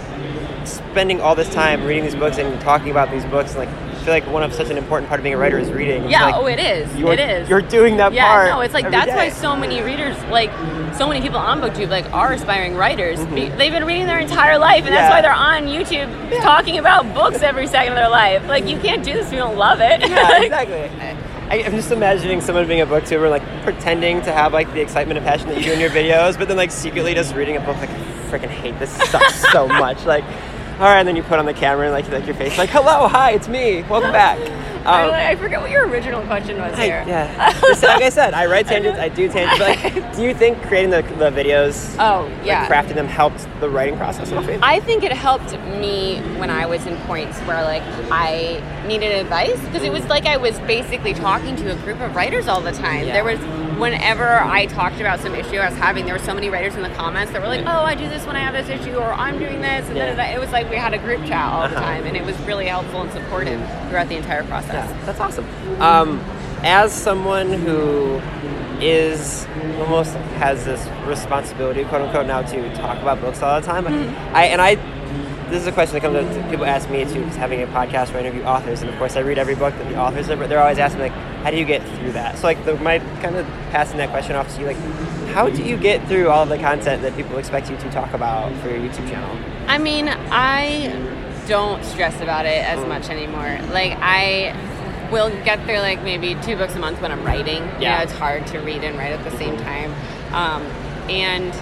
spending 0.68 1.20
all 1.20 1.34
this 1.34 1.52
time 1.52 1.84
reading 1.84 2.04
these 2.04 2.14
books 2.14 2.38
and 2.38 2.60
talking 2.60 2.90
about 2.90 3.10
these 3.10 3.24
books 3.26 3.54
and 3.54 3.60
like 3.60 3.88
feel 4.08 4.14
like 4.14 4.26
one 4.32 4.42
of 4.42 4.54
such 4.54 4.70
an 4.70 4.78
important 4.78 5.08
part 5.08 5.20
of 5.20 5.22
being 5.22 5.34
a 5.34 5.38
writer 5.38 5.58
is 5.58 5.70
reading. 5.70 6.08
Yeah, 6.08 6.24
like, 6.24 6.34
oh, 6.34 6.46
it 6.46 6.58
is. 6.58 6.94
It 6.94 7.20
is. 7.20 7.48
You're 7.48 7.60
doing 7.60 7.98
that 7.98 8.12
yeah, 8.12 8.26
part. 8.26 8.48
no, 8.48 8.60
it's 8.60 8.74
like 8.74 8.90
that's 8.90 9.10
day. 9.10 9.16
why 9.16 9.28
so 9.28 9.54
many 9.56 9.82
readers, 9.82 10.16
like 10.24 10.50
so 10.94 11.06
many 11.06 11.20
people 11.20 11.38
on 11.38 11.60
BookTube, 11.60 11.88
like 11.88 12.10
are 12.12 12.32
aspiring 12.32 12.74
writers. 12.74 13.18
Mm-hmm. 13.18 13.58
They've 13.58 13.72
been 13.72 13.84
reading 13.84 14.06
their 14.06 14.18
entire 14.18 14.58
life, 14.58 14.84
and 14.84 14.94
yeah. 14.94 15.02
that's 15.02 15.12
why 15.12 15.20
they're 15.20 15.32
on 15.32 15.64
YouTube 15.64 16.32
yeah. 16.32 16.40
talking 16.40 16.78
about 16.78 17.12
books 17.14 17.42
every 17.42 17.66
second 17.66 17.92
of 17.92 17.96
their 17.96 18.08
life. 18.08 18.46
Like 18.46 18.66
you 18.66 18.78
can't 18.78 19.04
do 19.04 19.12
this 19.12 19.26
if 19.26 19.32
you 19.32 19.38
don't 19.38 19.56
love 19.56 19.80
it. 19.80 20.00
Yeah, 20.08 20.42
exactly. 20.42 21.27
I, 21.50 21.56
am 21.60 21.72
just 21.72 21.90
imagining 21.90 22.42
someone 22.42 22.66
being 22.68 22.82
a 22.82 22.86
booktuber, 22.86 23.30
like 23.30 23.42
pretending 23.62 24.20
to 24.22 24.32
have 24.32 24.52
like 24.52 24.70
the 24.74 24.82
excitement 24.82 25.16
and 25.16 25.26
passion 25.26 25.48
that 25.48 25.56
you 25.56 25.64
do 25.64 25.72
in 25.72 25.80
your 25.80 25.88
videos, 25.88 26.38
but 26.38 26.46
then 26.46 26.58
like 26.58 26.70
secretly 26.70 27.14
just 27.14 27.34
reading 27.34 27.56
a 27.56 27.60
book 27.60 27.76
like 27.78 27.88
I 27.88 27.98
freaking 28.28 28.50
hate 28.50 28.78
this 28.78 28.90
sucks 29.10 29.50
so 29.50 29.66
much. 29.84 30.04
Like, 30.04 30.24
all 30.78 30.84
right, 30.84 31.00
and 31.00 31.08
then 31.08 31.16
you 31.16 31.24
put 31.24 31.40
on 31.40 31.46
the 31.46 31.54
camera 31.54 31.86
and 31.86 31.92
like 31.92 32.08
like 32.08 32.24
your 32.24 32.36
face, 32.36 32.56
like 32.56 32.70
hello, 32.70 33.08
hi, 33.08 33.32
it's 33.32 33.48
me, 33.48 33.82
welcome 33.82 34.12
back. 34.12 34.38
Um, 34.78 35.10
I, 35.10 35.32
I, 35.32 35.36
forget 35.36 35.60
what 35.60 35.70
your 35.70 35.86
original 35.86 36.22
question 36.22 36.56
was 36.56 36.72
I, 36.72 36.84
here. 36.84 37.04
Yeah, 37.06 37.60
like 37.82 38.02
I 38.02 38.08
said, 38.08 38.32
I 38.32 38.46
write 38.46 38.68
tangents, 38.68 38.98
I 38.98 39.10
do 39.10 39.28
tangents. 39.28 39.58
But 39.58 39.84
like, 39.84 40.12
do 40.16 40.22
you 40.22 40.32
think 40.32 40.62
creating 40.62 40.90
the, 40.90 41.02
the 41.18 41.30
videos, 41.30 41.94
oh 41.98 42.26
yeah, 42.42 42.60
like, 42.60 42.70
crafting 42.70 42.94
them 42.94 43.06
helped 43.06 43.46
the 43.60 43.68
writing 43.68 43.98
process? 43.98 44.32
I 44.32 44.80
think 44.80 45.02
it 45.02 45.12
helped 45.12 45.52
me 45.78 46.20
when 46.38 46.48
I 46.48 46.64
was 46.64 46.86
in 46.86 46.96
points 47.00 47.38
where 47.40 47.62
like 47.64 47.82
I 48.10 48.62
needed 48.86 49.12
advice 49.12 49.60
because 49.66 49.82
it 49.82 49.92
was 49.92 50.06
like 50.06 50.24
I 50.24 50.38
was 50.38 50.58
basically 50.60 51.12
talking 51.12 51.54
to 51.56 51.72
a 51.72 51.76
group 51.82 52.00
of 52.00 52.16
writers 52.16 52.48
all 52.48 52.62
the 52.62 52.72
time. 52.72 53.08
Yeah. 53.08 53.12
There 53.12 53.24
was 53.24 53.40
whenever 53.78 54.40
I 54.40 54.66
talked 54.66 55.00
about 55.00 55.20
some 55.20 55.34
issue 55.34 55.56
I 55.56 55.70
was 55.70 55.78
having, 55.78 56.04
there 56.04 56.14
were 56.14 56.24
so 56.24 56.34
many 56.34 56.50
writers 56.50 56.74
in 56.74 56.82
the 56.82 56.90
comments 56.90 57.32
that 57.32 57.40
were 57.40 57.48
like, 57.48 57.64
"Oh, 57.66 57.82
I 57.82 57.94
do 57.94 58.08
this 58.08 58.26
when 58.26 58.36
I 58.36 58.40
have 58.40 58.54
this 58.54 58.68
issue," 58.68 58.96
or 58.96 59.12
"I'm 59.12 59.38
doing 59.38 59.60
this," 59.60 59.88
and 59.88 59.96
yeah. 59.96 60.14
then 60.14 60.34
it 60.34 60.38
was 60.38 60.50
like 60.50 60.68
we 60.70 60.76
had 60.76 60.94
a 60.94 60.98
group 60.98 61.24
chat 61.24 61.52
all 61.52 61.62
uh-huh. 61.62 61.74
the 61.74 61.80
time, 61.80 62.04
and 62.04 62.16
it 62.16 62.24
was 62.24 62.38
really 62.40 62.66
helpful 62.66 63.02
and 63.02 63.12
supportive 63.12 63.60
throughout 63.88 64.08
the 64.08 64.16
entire 64.16 64.44
process. 64.44 64.90
Yeah, 64.90 65.06
that's 65.06 65.20
awesome. 65.20 65.46
Um, 65.80 66.20
as 66.62 66.92
someone 66.92 67.52
who 67.52 68.20
is 68.80 69.46
almost 69.80 70.14
has 70.38 70.64
this 70.64 70.86
responsibility, 71.06 71.84
quote 71.84 72.02
unquote, 72.02 72.26
now 72.26 72.42
to 72.42 72.74
talk 72.74 73.00
about 73.00 73.20
books 73.20 73.42
all 73.42 73.60
the 73.60 73.66
time, 73.66 73.84
mm-hmm. 73.84 74.36
I 74.36 74.44
and 74.46 74.60
I 74.60 74.76
this 75.50 75.62
is 75.62 75.66
a 75.66 75.72
question 75.72 75.94
that 75.94 76.02
comes 76.02 76.16
up. 76.16 76.50
People 76.50 76.64
ask 76.64 76.88
me 76.90 77.04
too, 77.04 77.22
having 77.24 77.62
a 77.62 77.66
podcast 77.66 78.08
where 78.08 78.18
I 78.18 78.26
interview 78.26 78.42
authors, 78.42 78.82
and 78.82 78.90
of 78.90 78.96
course 78.98 79.16
I 79.16 79.20
read 79.20 79.38
every 79.38 79.54
book 79.54 79.74
that 79.74 79.88
the 79.88 79.98
authors 79.98 80.26
have. 80.26 80.38
But 80.38 80.48
they're 80.48 80.60
always 80.60 80.78
asking 80.78 81.00
like, 81.00 81.12
how 81.12 81.50
do 81.50 81.56
you 81.56 81.64
get 81.64 81.82
through 81.96 82.12
that? 82.12 82.38
So 82.38 82.46
like, 82.46 82.64
the, 82.64 82.76
my 82.76 82.98
kind 83.20 83.36
of 83.36 83.46
passing 83.70 83.98
that 83.98 84.10
question 84.10 84.36
off 84.36 84.54
to 84.54 84.60
you, 84.60 84.66
like, 84.66 84.76
how 85.28 85.48
do 85.48 85.62
you 85.62 85.76
get 85.76 86.06
through 86.08 86.28
all 86.28 86.42
of 86.42 86.48
the 86.48 86.58
content 86.58 87.02
that 87.02 87.16
people 87.16 87.38
expect 87.38 87.70
you 87.70 87.76
to 87.76 87.90
talk 87.90 88.12
about 88.12 88.54
for 88.60 88.68
your 88.68 88.78
YouTube 88.78 89.08
channel? 89.08 89.38
I 89.66 89.78
mean, 89.78 90.08
I 90.08 91.16
don't 91.48 91.82
stress 91.84 92.20
about 92.20 92.44
it 92.44 92.64
as 92.64 92.86
much 92.86 93.08
anymore. 93.08 93.58
Like 93.72 93.96
I 94.00 94.54
will 95.10 95.30
get 95.44 95.64
through 95.64 95.78
like 95.78 96.02
maybe 96.02 96.36
two 96.42 96.56
books 96.56 96.74
a 96.74 96.78
month 96.78 97.00
when 97.00 97.10
I'm 97.10 97.24
writing. 97.24 97.62
Yeah, 97.62 97.78
you 97.78 97.88
know, 97.88 98.02
it's 98.02 98.12
hard 98.12 98.46
to 98.48 98.58
read 98.58 98.84
and 98.84 98.98
write 98.98 99.12
at 99.12 99.24
the 99.24 99.36
same 99.38 99.56
time, 99.56 99.92
um, 100.32 100.62
and 101.10 101.52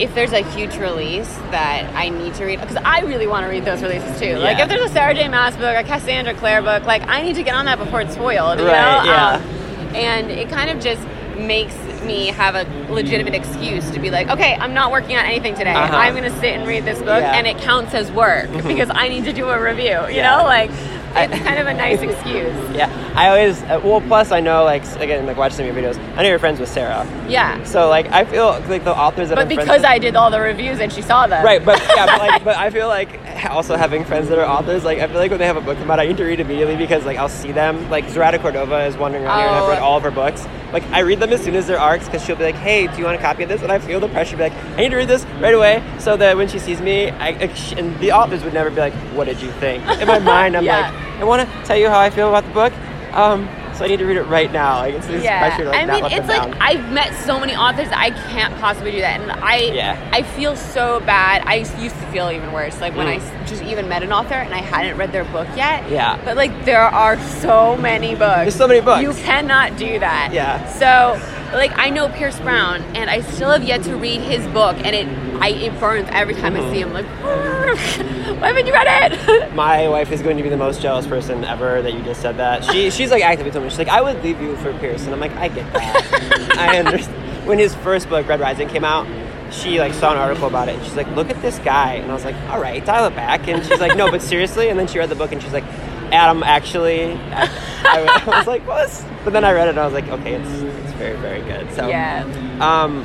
if 0.00 0.14
there's 0.14 0.32
a 0.32 0.42
huge 0.52 0.76
release 0.76 1.32
that 1.50 1.90
I 1.94 2.08
need 2.08 2.34
to 2.34 2.44
read, 2.44 2.60
because 2.60 2.76
I 2.76 3.00
really 3.00 3.26
want 3.26 3.44
to 3.44 3.50
read 3.50 3.64
those 3.64 3.82
releases 3.82 4.18
too. 4.18 4.26
Yeah. 4.26 4.38
Like 4.38 4.58
if 4.58 4.68
there's 4.68 4.90
a 4.90 4.92
Sarah 4.92 5.14
J. 5.14 5.28
Maas 5.28 5.56
book, 5.56 5.76
a 5.76 5.84
Cassandra 5.84 6.34
Clare 6.34 6.62
book, 6.62 6.84
like 6.84 7.02
I 7.02 7.22
need 7.22 7.34
to 7.36 7.42
get 7.42 7.54
on 7.54 7.64
that 7.66 7.78
before 7.78 8.00
it's 8.00 8.14
spoiled. 8.14 8.58
You 8.58 8.66
right, 8.66 9.04
know? 9.04 9.10
Yeah. 9.10 9.32
Um, 9.34 9.94
and 9.94 10.30
it 10.30 10.48
kind 10.48 10.70
of 10.70 10.80
just 10.80 11.02
makes 11.38 11.74
me 12.02 12.26
have 12.28 12.54
a 12.54 12.64
legitimate 12.92 13.34
excuse 13.34 13.90
to 13.90 14.00
be 14.00 14.10
like, 14.10 14.28
okay, 14.28 14.54
I'm 14.54 14.74
not 14.74 14.90
working 14.90 15.16
on 15.16 15.24
anything 15.24 15.54
today. 15.54 15.72
Uh-huh. 15.72 15.96
I'm 15.96 16.14
going 16.14 16.30
to 16.30 16.38
sit 16.40 16.54
and 16.54 16.66
read 16.66 16.84
this 16.84 16.98
book, 16.98 17.20
yeah. 17.20 17.36
and 17.36 17.46
it 17.46 17.58
counts 17.58 17.94
as 17.94 18.10
work 18.12 18.48
mm-hmm. 18.48 18.68
because 18.68 18.90
I 18.92 19.08
need 19.08 19.24
to 19.24 19.32
do 19.32 19.48
a 19.48 19.60
review. 19.60 20.06
You 20.08 20.22
know, 20.22 20.42
like 20.44 20.70
it's 21.16 21.42
kind 21.42 21.58
of 21.58 21.66
a 21.66 21.74
nice 21.74 22.00
excuse. 22.00 22.54
Yeah, 22.76 22.92
I 23.14 23.28
always 23.28 23.62
uh, 23.62 23.80
well. 23.82 24.00
Plus, 24.00 24.30
I 24.30 24.40
know 24.40 24.64
like 24.64 24.84
again, 24.96 25.26
like 25.26 25.36
watching 25.36 25.56
some 25.56 25.66
of 25.66 25.74
your 25.74 25.82
videos. 25.82 25.98
I 26.16 26.22
know 26.22 26.28
you're 26.28 26.38
friends 26.38 26.60
with 26.60 26.68
Sarah. 26.68 27.06
Yeah. 27.28 27.62
So 27.64 27.88
like, 27.88 28.10
I 28.12 28.24
feel 28.24 28.50
like 28.68 28.84
the 28.84 28.94
authors 28.94 29.28
that. 29.28 29.36
But 29.36 29.42
I'm 29.42 29.56
because 29.56 29.84
I 29.84 29.98
did 29.98 30.16
all 30.16 30.30
the 30.30 30.40
reviews 30.40 30.80
and 30.80 30.92
she 30.92 31.02
saw 31.02 31.26
them. 31.26 31.44
Right, 31.44 31.64
but 31.64 31.80
yeah, 31.94 32.06
but 32.06 32.18
like, 32.18 32.44
but 32.44 32.56
I 32.56 32.70
feel 32.70 32.88
like 32.88 33.08
also 33.46 33.76
having 33.76 34.04
friends 34.04 34.28
that 34.28 34.38
are 34.38 34.46
authors, 34.46 34.84
like 34.84 34.98
I 34.98 35.06
feel 35.06 35.16
like 35.16 35.30
when 35.30 35.40
they 35.40 35.46
have 35.46 35.56
a 35.56 35.60
book 35.60 35.78
come 35.78 35.90
out, 35.90 36.00
I 36.00 36.06
need 36.06 36.16
to 36.18 36.24
read 36.24 36.40
immediately 36.40 36.76
because 36.76 37.04
like 37.04 37.18
I'll 37.18 37.28
see 37.28 37.52
them. 37.52 37.88
Like 37.90 38.08
Zoraida 38.08 38.38
Cordova 38.38 38.84
is 38.86 38.96
wandering 38.96 39.24
around 39.24 39.38
oh. 39.38 39.40
here, 39.40 39.48
and 39.48 39.56
I've 39.56 39.68
read 39.68 39.78
oh. 39.80 39.84
all 39.84 39.96
of 39.96 40.02
her 40.02 40.10
books. 40.10 40.46
Like 40.72 40.84
I 40.92 41.00
read 41.00 41.20
them 41.20 41.32
as 41.32 41.42
soon 41.42 41.54
as 41.54 41.66
they're 41.66 41.80
arcs 41.80 42.04
because 42.04 42.24
she'll 42.24 42.36
be 42.36 42.44
like, 42.44 42.54
"Hey, 42.54 42.86
do 42.86 42.98
you 42.98 43.04
want 43.04 43.18
a 43.18 43.22
copy 43.22 43.42
of 43.42 43.48
this?" 43.48 43.62
And 43.62 43.72
I 43.72 43.78
feel 43.78 44.00
the 44.00 44.08
pressure, 44.08 44.36
be 44.36 44.44
like, 44.44 44.52
"I 44.52 44.82
need 44.82 44.90
to 44.90 44.96
read 44.96 45.08
this 45.08 45.24
right 45.40 45.54
away," 45.54 45.82
so 45.98 46.16
that 46.16 46.36
when 46.36 46.48
she 46.48 46.58
sees 46.58 46.80
me, 46.80 47.10
I 47.10 47.30
and 47.76 47.98
the 48.00 48.12
authors 48.12 48.44
would 48.44 48.54
never 48.54 48.70
be 48.70 48.76
like, 48.76 48.94
"What 49.14 49.24
did 49.24 49.40
you 49.40 49.50
think?" 49.52 49.82
In 50.00 50.06
my 50.06 50.18
mind, 50.34 50.56
I'm 50.56 50.64
yeah. 50.64 50.90
like. 50.90 50.97
I 51.20 51.24
want 51.24 51.48
to 51.48 51.64
tell 51.64 51.76
you 51.76 51.88
how 51.88 51.98
I 51.98 52.10
feel 52.10 52.28
about 52.28 52.44
the 52.44 52.52
book. 52.52 52.72
Um, 53.14 53.48
so 53.78 53.84
I 53.84 53.88
need 53.88 53.98
to 53.98 54.06
read 54.06 54.16
it 54.16 54.24
right 54.24 54.50
now. 54.50 54.78
Like 54.78 54.94
it's 54.94 55.06
this 55.06 55.22
yeah. 55.22 55.38
pressure 55.38 55.62
to 55.62 55.70
like, 55.70 55.88
I 55.88 56.00
mean, 56.00 56.04
it's 56.06 56.26
like 56.26 56.42
down. 56.42 56.54
I've 56.60 56.92
met 56.92 57.14
so 57.24 57.38
many 57.38 57.54
authors 57.54 57.86
I 57.92 58.10
can't 58.10 58.52
possibly 58.56 58.90
do 58.90 59.00
that, 59.00 59.20
and 59.20 59.30
I 59.30 59.58
yeah. 59.58 60.10
I 60.12 60.22
feel 60.24 60.56
so 60.56 60.98
bad. 61.00 61.42
I 61.46 61.56
used 61.56 61.94
to 61.94 62.06
feel 62.10 62.28
even 62.30 62.52
worse, 62.52 62.80
like 62.80 62.96
when 62.96 63.06
mm. 63.06 63.20
I 63.20 63.44
just 63.44 63.62
even 63.62 63.88
met 63.88 64.02
an 64.02 64.12
author 64.12 64.34
and 64.34 64.52
I 64.52 64.58
hadn't 64.58 64.96
read 64.98 65.12
their 65.12 65.24
book 65.26 65.46
yet. 65.54 65.88
Yeah. 65.88 66.20
But 66.24 66.36
like 66.36 66.64
there 66.64 66.82
are 66.82 67.20
so 67.20 67.76
many 67.76 68.16
books. 68.16 68.38
There's 68.38 68.56
so 68.56 68.66
many 68.66 68.80
books. 68.80 69.02
You 69.02 69.12
cannot 69.24 69.76
do 69.76 70.00
that. 70.00 70.30
Yeah. 70.32 70.66
So 70.72 71.14
like 71.52 71.76
I 71.78 71.90
know 71.90 72.08
Pierce 72.08 72.38
Brown, 72.40 72.82
and 72.94 73.08
I 73.10 73.20
still 73.20 73.50
have 73.50 73.64
yet 73.64 73.82
to 73.84 73.96
read 73.96 74.20
his 74.20 74.46
book, 74.48 74.76
and 74.84 74.94
it 74.94 75.08
I 75.40 75.48
it 75.48 75.78
burns 75.80 76.08
every 76.10 76.34
time 76.34 76.54
mm-hmm. 76.54 76.68
I 76.68 76.72
see 76.72 76.80
him. 76.80 76.92
Like, 76.92 77.06
why 78.40 78.48
haven't 78.48 78.66
you 78.66 78.72
read 78.72 79.12
it? 79.12 79.54
My 79.54 79.88
wife 79.88 80.10
is 80.12 80.22
going 80.22 80.36
to 80.36 80.42
be 80.42 80.48
the 80.48 80.56
most 80.56 80.80
jealous 80.80 81.06
person 81.06 81.44
ever 81.44 81.82
that 81.82 81.94
you 81.94 82.02
just 82.02 82.20
said 82.20 82.36
that. 82.38 82.64
She 82.64 82.90
she's 82.90 83.10
like 83.10 83.22
actively 83.22 83.50
told 83.52 83.64
me 83.64 83.70
she's 83.70 83.78
like 83.78 83.88
I 83.88 84.00
would 84.00 84.22
leave 84.22 84.40
you 84.40 84.56
for 84.56 84.72
Pierce, 84.78 85.04
and 85.04 85.14
I'm 85.14 85.20
like 85.20 85.32
I 85.32 85.48
get 85.48 85.72
that. 85.72 86.56
I 86.58 86.78
understand. 86.78 87.46
When 87.46 87.58
his 87.58 87.74
first 87.76 88.08
book 88.08 88.28
Red 88.28 88.40
Rising 88.40 88.68
came 88.68 88.84
out, 88.84 89.06
she 89.52 89.78
like 89.78 89.94
saw 89.94 90.12
an 90.12 90.18
article 90.18 90.48
about 90.48 90.68
it 90.68 90.74
and 90.74 90.84
she's 90.84 90.96
like, 90.96 91.08
look 91.16 91.30
at 91.30 91.40
this 91.40 91.58
guy, 91.60 91.94
and 91.94 92.10
I 92.10 92.14
was 92.14 92.24
like, 92.24 92.36
all 92.50 92.60
right, 92.60 92.84
dial 92.84 93.06
it 93.06 93.14
back, 93.14 93.48
and 93.48 93.64
she's 93.64 93.80
like, 93.80 93.96
no, 93.96 94.10
but 94.10 94.22
seriously, 94.22 94.68
and 94.68 94.78
then 94.78 94.86
she 94.86 94.98
read 94.98 95.08
the 95.08 95.14
book 95.14 95.32
and 95.32 95.42
she's 95.42 95.52
like, 95.52 95.64
Adam 96.12 96.42
actually, 96.42 97.12
I, 97.12 97.48
I 97.84 98.38
was 98.38 98.46
like, 98.46 98.66
what? 98.66 99.04
But 99.24 99.32
then 99.32 99.44
I 99.44 99.52
read 99.52 99.68
it 99.68 99.70
and 99.70 99.80
I 99.80 99.84
was 99.84 99.94
like, 99.94 100.08
okay, 100.08 100.34
it's 100.34 100.50
it's 100.50 100.87
very 100.98 101.16
very 101.16 101.40
good. 101.42 101.72
So 101.74 101.88
yeah. 101.88 102.24
Um, 102.60 103.04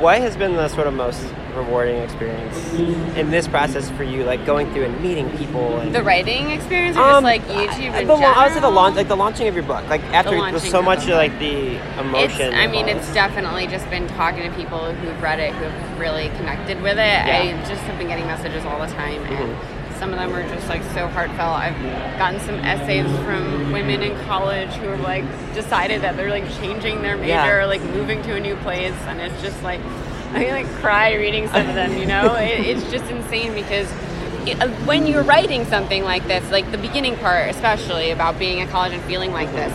what 0.00 0.20
has 0.20 0.36
been 0.36 0.56
the 0.56 0.68
sort 0.68 0.86
of 0.86 0.94
most 0.94 1.22
rewarding 1.54 1.98
experience 1.98 2.72
in 3.16 3.30
this 3.30 3.46
process 3.46 3.88
for 3.90 4.02
you, 4.02 4.24
like 4.24 4.44
going 4.44 4.72
through 4.72 4.84
and 4.84 5.00
meeting 5.00 5.30
people? 5.38 5.78
And, 5.78 5.94
the 5.94 6.02
writing 6.02 6.50
experience, 6.50 6.96
or 6.96 7.02
um, 7.02 7.22
just 7.22 7.24
like 7.24 7.42
YouTube 7.42 8.00
in 8.00 8.08
the? 8.08 8.14
I 8.14 8.44
would 8.46 8.54
say 8.54 8.60
the 8.60 8.70
launch, 8.70 8.96
like 8.96 9.08
the 9.08 9.16
launching 9.16 9.46
of 9.46 9.54
your 9.54 9.62
book. 9.62 9.88
Like 9.88 10.02
after 10.06 10.32
there's 10.32 10.68
so 10.68 10.82
much 10.82 11.04
of, 11.04 11.10
like 11.10 11.38
the 11.38 11.76
emotion. 12.00 12.48
It's, 12.48 12.56
I 12.56 12.66
mean, 12.66 12.88
it's 12.88 13.12
definitely 13.14 13.68
just 13.68 13.88
been 13.90 14.08
talking 14.08 14.42
to 14.42 14.56
people 14.56 14.92
who've 14.92 15.22
read 15.22 15.38
it, 15.38 15.52
who've 15.54 15.98
really 15.98 16.28
connected 16.30 16.82
with 16.82 16.98
it. 16.98 17.26
Yeah. 17.26 17.62
I 17.62 17.68
just 17.68 17.82
have 17.82 17.98
been 17.98 18.08
getting 18.08 18.26
messages 18.26 18.64
all 18.64 18.80
the 18.80 18.92
time, 18.92 19.22
and 19.22 19.50
mm-hmm 19.50 19.71
some 20.02 20.12
of 20.12 20.18
them 20.18 20.32
are 20.32 20.42
just 20.52 20.68
like 20.68 20.82
so 20.82 21.06
heartfelt. 21.06 21.56
I've 21.56 22.18
gotten 22.18 22.40
some 22.40 22.56
essays 22.56 23.06
from 23.24 23.70
women 23.70 24.02
in 24.02 24.18
college 24.24 24.70
who 24.70 24.88
have 24.88 25.00
like 25.00 25.24
decided 25.54 26.02
that 26.02 26.16
they're 26.16 26.28
like 26.28 26.50
changing 26.54 27.02
their 27.02 27.16
major, 27.16 27.28
yeah. 27.28 27.52
or, 27.52 27.68
like 27.68 27.80
moving 27.82 28.20
to 28.22 28.34
a 28.34 28.40
new 28.40 28.56
place, 28.56 28.96
and 29.06 29.20
it's 29.20 29.40
just 29.40 29.62
like 29.62 29.80
I 30.32 30.50
like 30.50 30.66
cry 30.80 31.14
reading 31.14 31.46
some 31.46 31.68
of 31.68 31.76
them. 31.76 31.96
You 31.96 32.06
know, 32.06 32.34
it, 32.36 32.66
it's 32.66 32.90
just 32.90 33.08
insane 33.12 33.54
because 33.54 33.88
uh, 34.60 34.68
when 34.86 35.06
you're 35.06 35.22
writing 35.22 35.64
something 35.66 36.02
like 36.02 36.26
this, 36.26 36.50
like 36.50 36.68
the 36.72 36.78
beginning 36.78 37.16
part, 37.18 37.48
especially 37.50 38.10
about 38.10 38.40
being 38.40 38.58
in 38.58 38.66
college 38.66 38.94
and 38.94 39.02
feeling 39.04 39.30
like 39.30 39.52
this, 39.52 39.72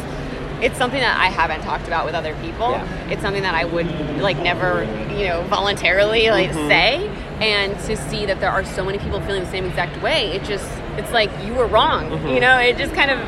it's 0.61 0.77
something 0.77 0.99
that 0.99 1.17
I 1.17 1.27
haven't 1.27 1.61
talked 1.61 1.87
about 1.87 2.05
with 2.05 2.15
other 2.15 2.35
people. 2.41 2.71
Yeah. 2.71 3.09
It's 3.09 3.21
something 3.21 3.43
that 3.43 3.55
I 3.55 3.63
would 3.63 3.87
like 4.19 4.37
never, 4.39 4.83
you 5.13 5.27
know, 5.27 5.43
voluntarily 5.43 6.31
like 6.31 6.49
mm-hmm. 6.49 6.67
say. 6.67 7.26
And 7.41 7.77
to 7.81 7.95
see 7.95 8.25
that 8.25 8.39
there 8.39 8.51
are 8.51 8.65
so 8.65 8.83
many 8.83 8.97
people 8.97 9.21
feeling 9.21 9.43
the 9.43 9.51
same 9.51 9.65
exact 9.65 10.01
way, 10.01 10.31
it 10.31 10.43
just 10.43 10.69
it's 10.97 11.11
like 11.11 11.29
you 11.45 11.53
were 11.53 11.67
wrong. 11.67 12.09
Mm-hmm. 12.09 12.27
You 12.29 12.39
know, 12.39 12.57
it 12.57 12.77
just 12.77 12.93
kind 12.93 13.11
of 13.11 13.19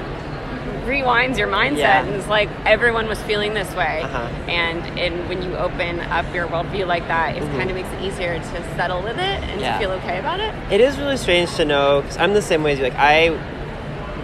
rewinds 0.85 1.37
your 1.37 1.47
mindset 1.47 1.77
yeah. 1.77 2.03
and 2.03 2.15
it's 2.15 2.27
like 2.27 2.49
everyone 2.65 3.07
was 3.07 3.21
feeling 3.23 3.53
this 3.53 3.71
way 3.75 4.01
uh-huh. 4.01 4.17
and 4.49 4.99
and 4.99 5.29
when 5.29 5.39
you 5.43 5.55
open 5.55 5.99
up 5.99 6.25
your 6.33 6.47
worldview 6.47 6.87
like 6.87 7.07
that 7.07 7.37
it 7.37 7.43
mm-hmm. 7.43 7.57
kind 7.57 7.69
of 7.69 7.75
makes 7.75 7.89
it 7.89 8.01
easier 8.01 8.39
to 8.39 8.75
settle 8.75 9.03
with 9.03 9.17
it 9.17 9.19
and 9.19 9.61
yeah. 9.61 9.73
to 9.73 9.79
feel 9.79 9.91
okay 9.91 10.17
about 10.17 10.39
it 10.39 10.51
it 10.73 10.81
is 10.81 10.97
really 10.97 11.17
strange 11.17 11.53
to 11.53 11.63
know 11.63 12.01
because 12.01 12.17
i'm 12.17 12.33
the 12.33 12.41
same 12.41 12.63
way 12.63 12.71
as 12.71 12.79
you 12.79 12.85
like 12.85 12.95
i 12.95 13.29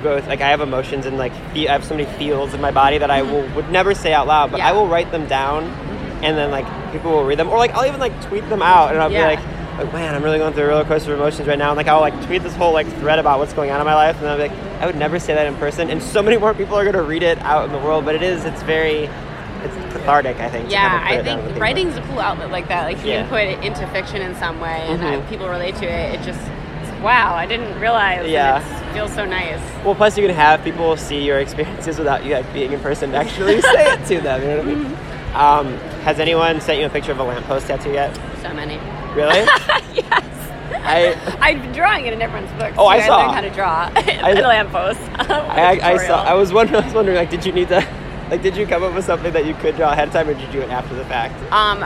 both 0.05 0.27
like 0.27 0.39
I 0.39 0.49
have 0.49 0.61
emotions 0.61 1.05
and 1.07 1.17
like 1.17 1.33
I 1.33 1.71
have 1.71 1.83
so 1.83 1.95
many 1.95 2.09
feels 2.17 2.53
in 2.53 2.61
my 2.61 2.71
body 2.71 2.99
that 2.99 3.09
I 3.09 3.21
mm-hmm. 3.21 3.31
will 3.31 3.55
would 3.55 3.71
never 3.71 3.95
say 3.95 4.13
out 4.13 4.27
loud, 4.27 4.51
but 4.51 4.59
yeah. 4.59 4.69
I 4.69 4.71
will 4.71 4.87
write 4.87 5.11
them 5.11 5.27
down, 5.27 5.63
and 6.23 6.37
then 6.37 6.51
like 6.51 6.67
people 6.91 7.11
will 7.11 7.25
read 7.25 7.39
them, 7.39 7.49
or 7.49 7.57
like 7.57 7.71
I'll 7.71 7.87
even 7.87 7.99
like 7.99 8.13
tweet 8.21 8.47
them 8.49 8.61
out, 8.61 8.91
and 8.91 9.01
I'll 9.01 9.09
be 9.09 9.17
like. 9.19 9.54
Like, 9.77 9.91
man, 9.93 10.15
I'm 10.15 10.23
really 10.23 10.37
going 10.37 10.53
through 10.53 10.63
a 10.63 10.67
roller 10.67 10.85
coaster 10.85 11.13
of 11.13 11.19
emotions 11.19 11.47
right 11.47 11.57
now. 11.57 11.69
And 11.69 11.77
like, 11.77 11.87
I'll 11.87 11.99
like 11.99 12.25
tweet 12.25 12.43
this 12.43 12.55
whole 12.55 12.73
like 12.73 12.87
thread 12.99 13.19
about 13.19 13.39
what's 13.39 13.53
going 13.53 13.71
on 13.71 13.79
in 13.79 13.85
my 13.85 13.95
life, 13.95 14.17
and 14.17 14.27
I'm 14.27 14.39
like, 14.39 14.51
I 14.81 14.85
would 14.85 14.95
never 14.95 15.19
say 15.19 15.33
that 15.33 15.47
in 15.47 15.55
person. 15.55 15.89
And 15.89 16.01
so 16.01 16.21
many 16.21 16.37
more 16.37 16.53
people 16.53 16.75
are 16.75 16.83
going 16.83 16.95
to 16.95 17.01
read 17.01 17.23
it 17.23 17.37
out 17.39 17.65
in 17.65 17.71
the 17.71 17.79
world. 17.79 18.05
But 18.05 18.15
it 18.15 18.23
is, 18.23 18.45
it's 18.45 18.63
very, 18.63 19.03
it's 19.63 19.75
cathartic. 19.93 20.37
I 20.37 20.49
think. 20.49 20.71
Yeah, 20.71 21.01
I 21.03 21.21
think 21.21 21.59
writing's 21.59 21.97
a 21.97 22.01
cool 22.03 22.19
outlet 22.19 22.51
like 22.51 22.67
that. 22.69 22.85
Like 22.85 22.99
you 22.99 23.11
yeah. 23.11 23.21
can 23.21 23.29
put 23.29 23.41
it 23.41 23.63
into 23.63 23.87
fiction 23.87 24.21
in 24.21 24.35
some 24.35 24.59
way, 24.59 24.81
and 24.87 25.01
mm-hmm. 25.01 25.29
people 25.29 25.49
relate 25.49 25.75
to 25.75 25.85
it. 25.85 26.19
It 26.19 26.23
just, 26.23 26.41
wow, 27.01 27.35
I 27.35 27.45
didn't 27.45 27.79
realize. 27.79 28.29
Yeah 28.29 28.83
feels 28.95 29.13
so 29.13 29.25
nice. 29.25 29.59
Well, 29.83 29.93
plus 29.93 30.17
you 30.17 30.25
can 30.25 30.33
have 30.33 30.63
people 30.63 30.95
see 30.95 31.21
your 31.21 31.39
experiences 31.39 31.97
without 31.97 32.23
you 32.23 32.33
like, 32.33 32.53
being 32.53 32.71
in 32.71 32.79
person 32.79 33.11
to 33.11 33.17
actually 33.17 33.59
say 33.73 33.93
it 33.93 34.05
to 34.07 34.21
them. 34.21 34.41
You 34.41 34.47
know 34.47 34.57
what 34.57 34.65
I 34.65 34.69
mean? 34.69 34.85
Mm-hmm. 34.85 35.35
Um, 35.35 35.65
has 36.05 36.17
anyone 36.21 36.61
sent 36.61 36.79
you 36.79 36.85
a 36.85 36.89
picture 36.89 37.11
of 37.11 37.19
a 37.19 37.23
lamppost 37.23 37.67
tattoo 37.67 37.91
yet? 37.91 38.15
So 38.41 38.53
many. 38.53 38.79
Really? 39.15 39.39
yes. 39.93 40.35
I 40.85 41.37
I've 41.41 41.61
been 41.61 41.71
drawing 41.71 42.05
it 42.05 42.13
in 42.13 42.21
everyone's 42.21 42.51
books. 42.59 42.75
Oh, 42.77 42.85
I 42.85 43.05
saw. 43.05 43.17
I 43.17 43.21
learned 43.23 43.35
how 43.35 43.41
to 43.41 43.49
draw 43.49 43.89
a 44.27 44.47
lamppost. 44.47 44.99
I, 45.19 45.79
I, 45.81 45.97
saw. 46.05 46.23
I 46.23 46.33
was 46.33 46.53
wondering. 46.53 46.81
I 46.81 46.85
was 46.85 46.93
wondering, 46.93 47.17
like, 47.17 47.29
did 47.29 47.45
you 47.45 47.51
need 47.51 47.69
to? 47.69 47.85
Like, 48.29 48.41
did 48.41 48.57
you 48.57 48.65
come 48.65 48.83
up 48.83 48.93
with 48.95 49.05
something 49.05 49.31
that 49.33 49.45
you 49.45 49.53
could 49.55 49.75
draw 49.75 49.91
ahead 49.91 50.07
of 50.07 50.13
time, 50.13 50.27
or 50.27 50.33
did 50.33 50.41
you 50.47 50.51
do 50.51 50.61
it 50.61 50.69
after 50.69 50.95
the 50.95 51.05
fact? 51.05 51.35
Um, 51.53 51.83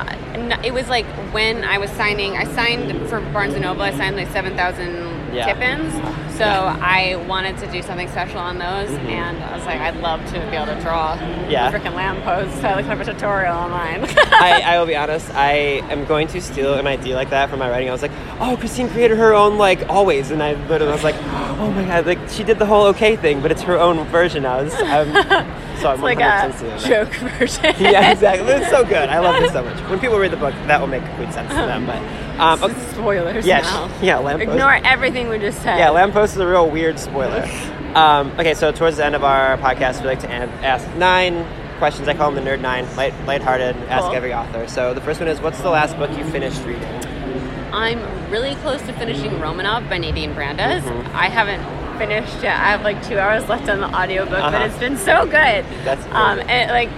it 0.64 0.74
was 0.74 0.88
like 0.88 1.06
when 1.34 1.64
I 1.64 1.78
was 1.78 1.92
signing. 1.92 2.38
I 2.38 2.46
signed 2.46 3.10
for 3.10 3.20
Barnes 3.34 3.54
and 3.54 3.64
Noble. 3.64 3.82
I 3.82 3.92
signed 3.92 4.16
like 4.16 4.30
seven 4.30 4.56
thousand 4.56 5.36
yeah. 5.36 5.54
tip-ins. 5.54 6.29
So 6.40 6.46
I 6.46 7.18
wanted 7.28 7.58
to 7.58 7.70
do 7.70 7.82
something 7.82 8.08
special 8.08 8.40
on 8.40 8.60
those, 8.60 8.90
mm-hmm. 8.90 9.08
and 9.08 9.44
I 9.44 9.58
was 9.58 9.66
like, 9.66 9.82
I'd 9.82 9.98
love 9.98 10.26
to 10.28 10.40
be 10.50 10.56
able 10.56 10.68
to 10.68 10.80
draw 10.80 11.16
yeah. 11.50 11.70
freaking 11.70 11.96
lampposts. 11.96 12.64
I 12.64 12.76
looked 12.76 12.88
up 12.88 12.98
a 12.98 13.04
tutorial 13.04 13.54
online. 13.54 14.06
I, 14.18 14.62
I 14.64 14.80
will 14.80 14.86
be 14.86 14.96
honest, 14.96 15.30
I 15.36 15.82
am 15.92 16.06
going 16.06 16.30
to 16.30 16.40
steal 16.40 16.76
an 16.76 16.88
idea 16.88 17.16
like 17.16 17.30
that 17.32 17.50
from 17.50 17.60
my 17.60 17.70
writing. 17.70 17.90
I 17.90 17.92
was 17.92 18.02
like, 18.02 18.14
oh, 18.40 18.56
Christine 18.58 18.88
created 18.88 19.18
her 19.18 19.34
own 19.34 19.58
like 19.58 19.90
always, 19.90 20.32
and 20.32 20.42
I 20.42 20.54
literally 20.70 20.94
was 20.94 21.04
like, 21.04 21.16
oh 21.60 21.72
my 21.72 21.84
god, 21.84 22.06
like 22.06 22.30
she 22.30 22.46
did 22.46 22.58
the 22.58 22.66
whole 22.66 22.86
okay 22.88 23.18
thing, 23.18 23.42
but 23.42 23.52
it's 23.52 23.64
her 23.64 23.78
own 23.78 24.06
version. 24.06 24.46
It's, 24.46 24.76
um, 24.76 25.12
so 25.80 25.90
I'm 25.90 25.94
it's 25.96 26.04
like 26.04 26.20
a 26.20 26.88
joke 26.88 27.14
version. 27.38 27.76
yeah, 27.80 28.12
exactly. 28.12 28.52
It's 28.54 28.70
so 28.70 28.84
good. 28.84 29.10
I 29.10 29.20
love 29.20 29.42
this 29.42 29.52
so 29.52 29.64
much. 29.64 29.78
When 29.90 30.00
people 30.00 30.18
read 30.18 30.32
the 30.32 30.38
book, 30.38 30.54
that 30.68 30.80
will 30.80 30.88
make 30.88 31.04
complete 31.04 31.34
sense 31.34 31.50
to 31.50 31.56
them. 31.56 31.86
But 31.86 31.98
um, 32.40 32.64
okay. 32.64 32.80
spoilers. 32.92 33.46
Yeah, 33.46 33.62
now. 33.62 33.92
yeah. 34.02 34.18
Lamppost. 34.18 34.50
Ignore 34.50 34.76
everything 34.84 35.30
we 35.30 35.40
just 35.40 35.62
said. 35.62 35.78
Yeah, 35.78 35.90
lamppost 35.90 36.34
is 36.34 36.40
a 36.40 36.48
real 36.48 36.70
weird 36.70 37.00
spoiler. 37.00 37.44
um, 37.96 38.32
okay, 38.40 38.54
so 38.54 38.72
towards 38.72 38.98
the 38.98 39.06
end 39.06 39.16
of 39.16 39.24
our 39.24 39.58
podcast, 39.58 40.02
we 40.02 40.08
like 40.08 40.22
to 40.22 40.32
ask 40.32 40.88
nine 40.96 41.46
questions. 41.78 42.08
I 42.08 42.14
call 42.14 42.32
them 42.32 42.44
the 42.44 42.50
Nerd 42.50 42.62
Nine, 42.62 42.86
light, 42.96 43.14
lighthearted, 43.26 43.76
ask 43.88 44.14
every 44.14 44.34
author. 44.34 44.68
So 44.68 44.94
the 44.94 45.02
first 45.02 45.20
one 45.20 45.30
is, 45.30 45.40
what's 45.42 45.62
the 45.62 45.70
last 45.70 45.98
book 45.98 46.16
you 46.18 46.24
finished 46.26 46.64
reading? 46.66 46.84
I'm 47.72 48.02
really 48.30 48.56
close 48.56 48.82
to 48.82 48.94
finishing 48.94 49.32
Romanov 49.32 49.90
by 49.90 49.98
Nadine 49.98 50.34
Brandes. 50.34 50.84
Mm-hmm. 50.84 51.16
I 51.16 51.30
haven't 51.30 51.62
finished 52.00 52.42
yet. 52.42 52.58
I 52.58 52.72
have 52.72 52.82
like 52.82 53.06
two 53.06 53.20
hours 53.20 53.48
left 53.48 53.70
on 53.70 53.82
the 53.82 53.94
audiobook, 53.94 54.40
uh-huh. 54.40 54.52
but 54.52 54.62
it's 54.64 54.80
been 54.80 54.98
so 54.98 55.26
good. 55.26 55.66
That's 55.84 56.02
great. 56.04 56.16
Um, 56.16 56.40
and 56.40 56.72
like 56.72 56.90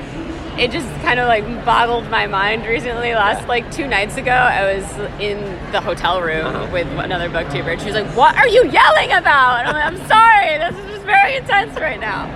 it 0.57 0.71
just 0.71 0.87
kind 1.01 1.19
of 1.19 1.27
like 1.27 1.43
boggled 1.65 2.09
my 2.09 2.27
mind 2.27 2.65
recently. 2.65 3.13
Last 3.13 3.41
yeah. 3.41 3.47
like 3.47 3.71
two 3.71 3.87
nights 3.87 4.17
ago, 4.17 4.31
I 4.31 4.75
was 4.75 4.85
in 5.19 5.39
the 5.71 5.81
hotel 5.81 6.21
room 6.21 6.45
uh-huh. 6.45 6.69
with 6.71 6.87
another 6.87 7.29
booktuber. 7.29 7.73
And 7.73 7.81
she 7.81 7.87
was 7.87 7.95
like, 7.95 8.15
"What 8.15 8.35
are 8.37 8.47
you 8.47 8.63
yelling 8.69 9.11
about?" 9.11 9.59
And 9.59 9.69
I'm 9.69 9.73
like, 9.73 9.85
"I'm 9.85 10.07
sorry. 10.07 10.57
This 10.57 10.85
is 10.85 10.91
just 10.91 11.05
very 11.05 11.35
intense 11.35 11.79
right 11.79 11.99
now." 11.99 12.29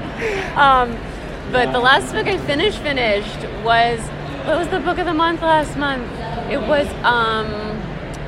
Um, 0.60 0.97
but 1.51 1.71
the 1.71 1.80
last 1.80 2.13
book 2.13 2.28
I 2.28 2.38
finished 2.39 2.80
finished 2.80 3.39
was 3.63 3.99
what 4.45 4.58
was 4.58 4.67
the 4.69 4.80
book 4.80 4.97
of 4.97 5.06
the 5.06 5.13
month 5.13 5.41
last 5.41 5.78
month? 5.78 6.10
It 6.49 6.62
was 6.62 6.88
um, 7.04 7.47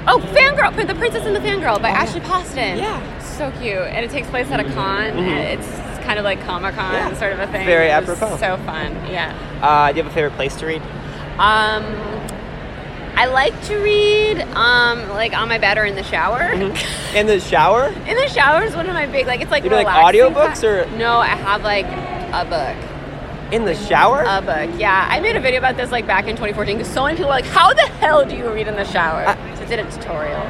oh, 0.08 0.20
Fangirl, 0.34 0.76
The 0.88 0.96
Princess 0.96 1.26
and 1.26 1.36
the 1.36 1.40
Fangirl 1.40 1.82
by 1.82 1.92
oh, 1.92 1.94
Ashley 1.94 2.22
Poston. 2.22 2.78
Yeah, 2.78 3.17
so 3.38 3.52
cute, 3.62 3.78
and 3.78 4.04
it 4.04 4.12
takes 4.12 4.28
place 4.30 4.50
at 4.52 4.60
a 4.60 4.64
con. 4.64 5.12
Mm-hmm. 5.12 5.30
it's 5.30 5.68
kind 6.04 6.20
of 6.20 6.26
like 6.26 6.42
Comic 6.42 6.74
Con 6.76 6.94
yeah. 6.94 7.14
sort 7.16 7.34
of 7.34 7.40
a 7.40 7.48
thing. 7.48 7.66
Very 7.66 7.90
apropos. 7.90 8.38
So 8.38 8.58
fun, 8.58 8.94
yeah. 9.08 9.36
Uh, 9.62 9.92
do 9.92 9.98
you 9.98 10.04
have 10.04 10.12
a 10.12 10.16
favorite 10.16 10.34
place 10.34 10.56
to 10.58 10.66
read? 10.66 10.82
Um, 11.38 11.84
I 13.16 13.26
like 13.26 13.60
to 13.64 13.78
read 13.78 14.42
um, 14.56 15.10
like 15.10 15.34
on 15.34 15.50
my 15.50 15.58
bed 15.58 15.78
or 15.78 15.86
in 15.86 15.96
the 15.96 16.04
shower. 16.04 16.40
Mm-hmm. 16.40 17.16
In 17.18 17.26
the 17.26 17.40
shower? 17.40 17.88
in 17.88 18.16
the 18.16 18.28
shower 18.28 18.64
is 18.64 18.76
one 18.76 18.86
of 18.86 18.94
my 18.94 19.08
big 19.08 19.26
like 19.26 19.42
it's 19.42 19.50
like 19.50 19.64
you 19.64 19.70
do 19.70 19.76
like 19.76 19.88
audiobooks 19.88 20.64
or 20.64 20.86
no? 20.98 21.18
I 21.18 21.28
have 21.30 21.64
like 21.64 21.86
a 21.86 22.46
book. 22.46 23.52
In 23.52 23.66
the 23.66 23.74
shower? 23.74 24.24
A 24.28 24.42
book, 24.42 24.80
yeah. 24.80 25.08
I 25.10 25.20
made 25.20 25.36
a 25.36 25.40
video 25.40 25.58
about 25.58 25.78
this 25.78 25.90
like 25.90 26.06
back 26.06 26.26
in 26.26 26.36
2014 26.36 26.78
because 26.78 26.94
so 26.94 27.04
many 27.04 27.16
people 27.16 27.30
were 27.30 27.36
like, 27.36 27.46
"How 27.46 27.74
the 27.74 27.88
hell 27.88 28.26
do 28.26 28.36
you 28.36 28.52
read 28.52 28.68
in 28.68 28.76
the 28.76 28.84
shower?" 28.84 29.26
I, 29.26 29.56
so 29.56 29.64
I 29.64 29.66
did 29.66 29.80
a 29.80 29.90
tutorial. 29.90 30.42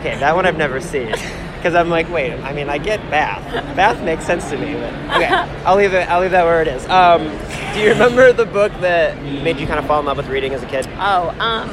Okay, 0.00 0.18
that 0.18 0.34
one 0.34 0.44
I've 0.44 0.58
never 0.58 0.80
seen. 0.80 1.14
because 1.62 1.76
I'm 1.76 1.88
like, 1.88 2.10
wait. 2.10 2.32
I 2.32 2.52
mean, 2.52 2.68
I 2.68 2.78
get 2.78 2.98
Bath. 3.08 3.44
Bath 3.76 4.02
makes 4.02 4.26
sense 4.26 4.50
to 4.50 4.58
me, 4.58 4.74
but 4.74 4.92
okay. 5.14 5.28
I'll 5.64 5.76
leave 5.76 5.94
it. 5.94 6.08
I'll 6.10 6.20
leave 6.20 6.32
that 6.32 6.44
where 6.44 6.60
it 6.60 6.66
is. 6.66 6.84
Um, 6.88 7.22
do 7.72 7.80
you 7.80 7.90
remember 7.90 8.32
the 8.32 8.46
book 8.46 8.72
that 8.80 9.22
made 9.22 9.60
you 9.60 9.68
kind 9.68 9.78
of 9.78 9.86
fall 9.86 10.00
in 10.00 10.06
love 10.06 10.16
with 10.16 10.26
reading 10.26 10.54
as 10.54 10.62
a 10.64 10.66
kid? 10.66 10.88
Oh, 10.98 11.30
um, 11.38 11.68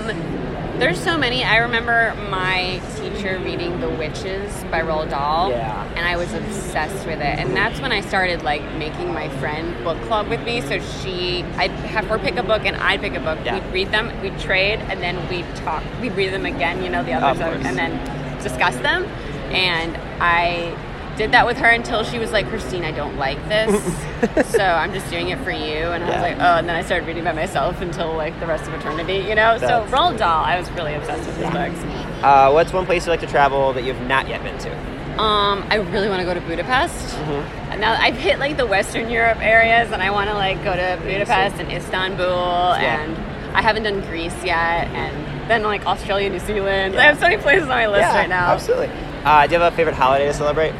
there's 0.79 1.01
so 1.01 1.17
many. 1.17 1.43
I 1.43 1.57
remember 1.57 2.13
my 2.29 2.79
teacher 2.97 3.39
reading 3.39 3.79
The 3.81 3.89
Witches 3.89 4.63
by 4.65 4.81
Roald 4.81 5.09
Dahl. 5.09 5.49
Yeah. 5.49 5.91
And 5.95 6.05
I 6.05 6.17
was 6.17 6.31
obsessed 6.35 7.07
with 7.07 7.19
it. 7.19 7.39
And 7.39 7.55
that's 7.55 7.81
when 7.81 7.91
I 7.91 8.01
started 8.01 8.43
like 8.43 8.61
making 8.75 9.11
my 9.11 9.27
friend 9.39 9.83
book 9.83 9.99
club 10.03 10.27
with 10.27 10.43
me. 10.43 10.61
So 10.61 10.79
she 11.01 11.41
I'd 11.55 11.71
have 11.71 12.05
her 12.05 12.19
pick 12.19 12.37
a 12.37 12.43
book 12.43 12.63
and 12.63 12.75
I'd 12.75 13.01
pick 13.01 13.15
a 13.15 13.19
book. 13.19 13.39
Yeah. 13.43 13.55
We'd 13.55 13.73
read 13.73 13.91
them, 13.91 14.21
we'd 14.21 14.39
trade, 14.39 14.79
and 14.81 15.01
then 15.01 15.17
we'd 15.29 15.55
talk 15.55 15.83
we'd 15.99 16.13
read 16.13 16.31
them 16.31 16.45
again, 16.45 16.83
you 16.83 16.89
know, 16.89 17.03
the 17.03 17.13
others 17.13 17.65
and 17.65 17.75
then 17.75 18.39
discuss 18.43 18.77
them 18.77 19.09
and 19.51 19.97
I 20.21 20.77
did 21.17 21.33
that 21.33 21.45
with 21.45 21.57
her 21.57 21.69
until 21.69 22.03
she 22.03 22.17
was 22.17 22.31
like, 22.31 22.47
Christine, 22.47 22.85
I 22.85 22.91
don't 22.91 23.17
like 23.17 23.37
this. 23.49 24.51
so 24.51 24.63
I'm 24.63 24.93
just 24.93 25.09
doing 25.09 25.29
it 25.29 25.39
for 25.39 25.51
you. 25.51 25.59
And 25.59 26.03
I 26.03 26.07
yeah. 26.07 26.13
was 26.13 26.21
like, 26.21 26.37
oh, 26.37 26.57
and 26.57 26.69
then 26.69 26.75
I 26.77 26.81
started 26.81 27.05
reading 27.07 27.25
by 27.25 27.33
myself 27.33 27.81
until 27.81 28.15
like 28.15 28.39
the 28.39 28.47
rest 28.47 28.67
of 28.67 28.73
eternity, 28.73 29.17
you 29.17 29.35
know? 29.35 29.59
That's 29.59 29.61
so 29.61 29.85
Roald 29.93 30.17
Dahl, 30.17 30.45
I 30.45 30.57
was 30.57 30.71
really 30.71 30.93
obsessed 30.93 31.27
with 31.27 31.35
his 31.35 31.49
books. 31.49 31.77
Uh, 32.23 32.51
what's 32.51 32.71
one 32.71 32.85
place 32.85 33.05
you 33.05 33.11
like 33.11 33.19
to 33.19 33.27
travel 33.27 33.73
that 33.73 33.83
you've 33.83 33.99
not 34.01 34.29
yet 34.29 34.41
been 34.43 34.57
to? 34.59 34.99
Um, 35.21 35.67
I 35.69 35.75
really 35.75 36.07
want 36.07 36.21
to 36.21 36.25
go 36.25 36.33
to 36.33 36.39
Budapest. 36.39 37.15
Mm-hmm. 37.17 37.79
Now 37.81 37.93
I've 37.99 38.15
hit 38.15 38.39
like 38.39 38.55
the 38.55 38.65
Western 38.65 39.09
Europe 39.09 39.39
areas, 39.41 39.91
and 39.91 40.01
I 40.01 40.11
want 40.11 40.29
to 40.29 40.33
like 40.33 40.63
go 40.63 40.73
to 40.73 40.97
Budapest 41.03 41.57
and 41.57 41.69
Istanbul, 41.69 42.25
yeah. 42.25 43.01
and 43.01 43.17
I 43.53 43.61
haven't 43.61 43.83
done 43.83 43.99
Greece 44.01 44.35
yet, 44.45 44.87
and 44.87 45.49
then 45.49 45.63
like 45.63 45.85
Australia, 45.85 46.29
New 46.29 46.39
Zealand. 46.39 46.93
Yeah. 46.93 47.01
I 47.01 47.03
have 47.03 47.17
so 47.17 47.23
many 47.23 47.41
places 47.41 47.63
on 47.63 47.69
my 47.69 47.87
list 47.87 48.01
yeah, 48.01 48.17
right 48.17 48.29
now. 48.29 48.51
Absolutely. 48.51 48.87
Uh, 49.29 49.45
do 49.45 49.53
you 49.53 49.59
have 49.59 49.71
a 49.71 49.75
favorite 49.75 49.93
holiday 49.93 50.25
to 50.25 50.33
celebrate? 50.33 50.73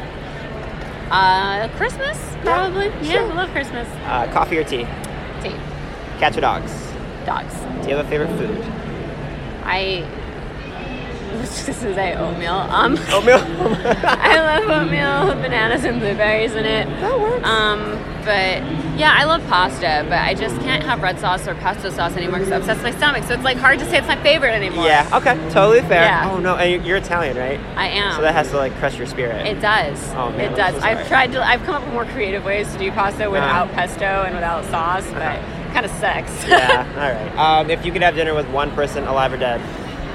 Uh, 1.08 1.68
Christmas, 1.76 2.18
probably. 2.42 2.86
Yeah, 2.86 3.00
yeah 3.00 3.12
sure. 3.12 3.30
I 3.30 3.34
love 3.36 3.50
Christmas. 3.50 3.86
Uh, 4.06 4.26
coffee 4.32 4.58
or 4.58 4.64
tea? 4.64 4.88
Tea. 5.40 5.54
Cats 6.18 6.36
or 6.36 6.40
dogs? 6.40 6.72
Dogs. 7.24 7.54
Do 7.54 7.90
you 7.90 7.94
have 7.96 8.04
a 8.04 8.08
favorite 8.08 8.36
food? 8.36 8.60
I 9.62 10.04
this 11.38 11.68
is 11.68 11.96
a 11.96 12.14
oatmeal. 12.14 12.54
Um, 12.54 12.98
oatmeal. 13.10 13.38
I 14.04 14.58
love 14.58 14.82
oatmeal 14.82 15.28
with 15.28 15.42
bananas 15.42 15.84
and 15.84 16.00
blueberries 16.00 16.54
in 16.54 16.64
it. 16.64 16.86
That 17.00 17.18
works. 17.18 17.46
Um, 17.46 18.02
but 18.24 18.62
yeah, 18.98 19.14
I 19.16 19.24
love 19.24 19.46
pasta, 19.46 20.04
but 20.08 20.18
I 20.18 20.34
just 20.34 20.60
can't 20.60 20.82
have 20.82 21.00
red 21.00 21.18
sauce 21.18 21.48
or 21.48 21.54
pesto 21.54 21.90
sauce 21.90 22.16
anymore 22.16 22.38
because 22.38 22.48
it 22.48 22.54
upsets 22.54 22.82
my 22.82 22.90
stomach. 22.90 23.24
So 23.24 23.34
it's 23.34 23.44
like 23.44 23.56
hard 23.56 23.78
to 23.78 23.84
say 23.86 23.98
it's 23.98 24.06
my 24.06 24.20
favorite 24.22 24.52
anymore. 24.52 24.86
Yeah. 24.86 25.08
Okay. 25.12 25.34
Totally 25.50 25.80
fair. 25.80 26.04
Yeah. 26.04 26.30
Oh 26.30 26.38
no, 26.38 26.56
and 26.56 26.84
you're 26.84 26.98
Italian, 26.98 27.36
right? 27.36 27.58
I 27.76 27.88
am. 27.88 28.16
So 28.16 28.22
that 28.22 28.34
has 28.34 28.50
to 28.50 28.56
like 28.56 28.74
crush 28.74 28.98
your 28.98 29.06
spirit. 29.06 29.46
It 29.46 29.60
does. 29.60 29.98
Oh 30.10 30.30
man. 30.30 30.52
It 30.52 30.56
does. 30.56 30.74
So 30.74 30.82
I've 30.82 31.06
tried 31.08 31.32
to. 31.32 31.44
I've 31.44 31.62
come 31.62 31.76
up 31.76 31.84
with 31.84 31.94
more 31.94 32.04
creative 32.06 32.44
ways 32.44 32.70
to 32.72 32.78
do 32.78 32.90
pasta 32.92 33.24
uh-huh. 33.24 33.30
without 33.30 33.70
uh, 33.70 33.74
pesto 33.74 34.04
and 34.04 34.34
without 34.34 34.64
sauce, 34.66 35.06
but 35.12 35.22
uh-huh. 35.22 35.72
kind 35.72 35.86
of 35.86 35.92
sucks. 35.92 36.48
yeah. 36.48 36.86
All 36.96 37.12
right. 37.12 37.60
Um, 37.60 37.70
if 37.70 37.84
you 37.84 37.92
could 37.92 38.02
have 38.02 38.14
dinner 38.14 38.34
with 38.34 38.48
one 38.50 38.70
person, 38.72 39.04
alive 39.04 39.32
or 39.32 39.38
dead, 39.38 39.60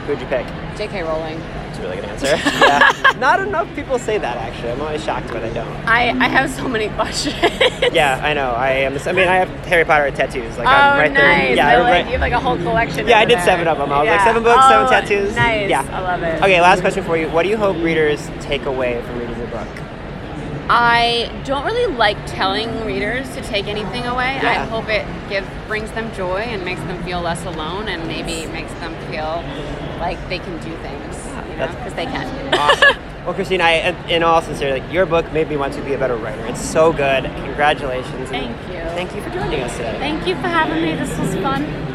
who'd 0.06 0.22
you 0.22 0.28
pick? 0.28 0.46
J.K. 0.78 1.04
Rowling. 1.04 1.40
That's 1.40 1.80
a 1.80 1.82
really 1.82 1.96
good 1.96 2.06
answer. 2.06 2.26
yeah. 2.36 3.14
Not 3.20 3.40
enough 3.40 3.74
people 3.76 3.98
say 3.98 4.18
that, 4.18 4.38
actually. 4.38 4.72
I'm 4.72 4.82
always 4.82 5.04
shocked 5.04 5.32
when 5.32 5.42
they 5.42 5.54
don't. 5.54 5.68
I, 5.88 6.10
I 6.10 6.28
have 6.28 6.50
so 6.50 6.68
many 6.68 6.90
questions. 6.90 7.36
yeah, 7.94 8.20
I 8.24 8.34
know. 8.34 8.52
I 8.52 8.72
am. 8.72 8.98
I 8.98 9.12
mean, 9.12 9.28
I 9.28 9.36
have 9.36 9.50
Harry 9.66 9.86
Potter 9.86 10.12
tattoos. 10.12 10.58
Like, 10.58 10.68
oh, 10.68 10.72
I'm 10.72 11.00
right 11.00 11.12
nice. 11.12 11.22
there. 11.22 11.56
Yeah, 11.56 11.78
like, 11.80 11.92
right. 11.92 12.06
you 12.06 12.12
have 12.12 12.22
like 12.22 12.34
a 12.34 12.40
whole 12.40 12.58
collection. 12.58 13.08
Yeah, 13.08 13.20
I 13.20 13.26
did 13.26 13.38
there. 13.38 13.46
seven 13.46 13.68
of 13.68 13.78
them. 13.78 13.92
I 13.92 14.00
was 14.00 14.06
yeah. 14.06 14.16
like, 14.16 14.26
seven 14.26 14.44
books, 14.44 14.62
oh, 14.64 14.70
seven 14.70 14.90
tattoos. 14.90 15.36
Nice. 15.36 15.70
Yeah. 15.70 15.88
I 15.92 16.02
love 16.02 16.24
it. 16.24 16.42
Okay, 16.42 16.62
last 16.62 16.82
question 16.82 17.04
for 17.04 17.18
you. 17.18 17.30
What 17.30 17.44
do 17.44 17.50
you 17.50 17.58
hope 17.58 17.78
readers 17.78 18.30
take 18.42 18.66
away 18.66 19.02
from 19.04 19.20
reading 19.20 19.38
your 19.38 19.48
book? 19.48 19.85
I 20.70 21.32
don't 21.46 21.66
really 21.66 21.94
like 21.96 22.18
telling 22.26 22.86
readers 22.86 23.30
to 23.36 23.42
take 23.42 23.68
anything 23.68 24.06
away. 24.06 24.40
Yeah. 24.42 24.50
I 24.50 24.66
hope 24.66 24.90
it 24.90 25.06
give 25.30 25.48
brings 25.68 25.92
them 25.92 26.14
joy 26.16 26.40
and 26.40 26.66
makes 26.66 26.82
them 26.82 27.02
feel 27.04 27.22
less 27.22 27.46
alone 27.46 27.88
and 27.88 28.08
maybe 28.08 28.52
makes 28.52 28.74
them 28.74 28.94
feel 29.12 29.44
like 30.00 30.18
they 30.30 30.40
can 30.40 30.56
do 30.64 30.76
things, 30.78 31.16
you 31.50 31.58
know, 31.58 31.68
because 31.68 31.94
they 31.94 32.06
can. 32.06 32.26
Awesome. 32.56 33.02
Well, 33.26 33.34
Christine, 33.34 33.60
I, 33.60 33.90
in 34.08 34.22
all 34.22 34.40
sincerity, 34.42 34.82
like, 34.82 34.94
your 34.94 35.08
book 35.08 35.32
made 35.34 35.50
me 35.50 35.58
want 35.58 35.74
to 35.74 35.82
be 35.82 35.94
a 35.94 35.98
better 35.98 36.16
writer. 36.16 36.46
It's 36.46 36.62
so 36.62 36.94
good. 36.94 37.24
Congratulations. 37.24 38.30
Thank 38.30 38.56
you. 38.72 38.82
Thank 38.94 39.16
you 39.16 39.22
for 39.24 39.32
joining 39.32 39.62
us 39.62 39.76
today. 39.76 39.98
Thank 39.98 40.28
you 40.28 40.36
for 40.36 40.48
having 40.48 40.84
me. 40.84 40.96
This 40.96 41.18
was 41.18 41.34
fun. 41.36 41.95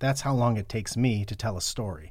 that's 0.00 0.22
how 0.22 0.34
long 0.34 0.56
it 0.56 0.68
takes 0.68 0.96
me 0.96 1.24
to 1.26 1.36
tell 1.36 1.56
a 1.56 1.60
story. 1.60 2.10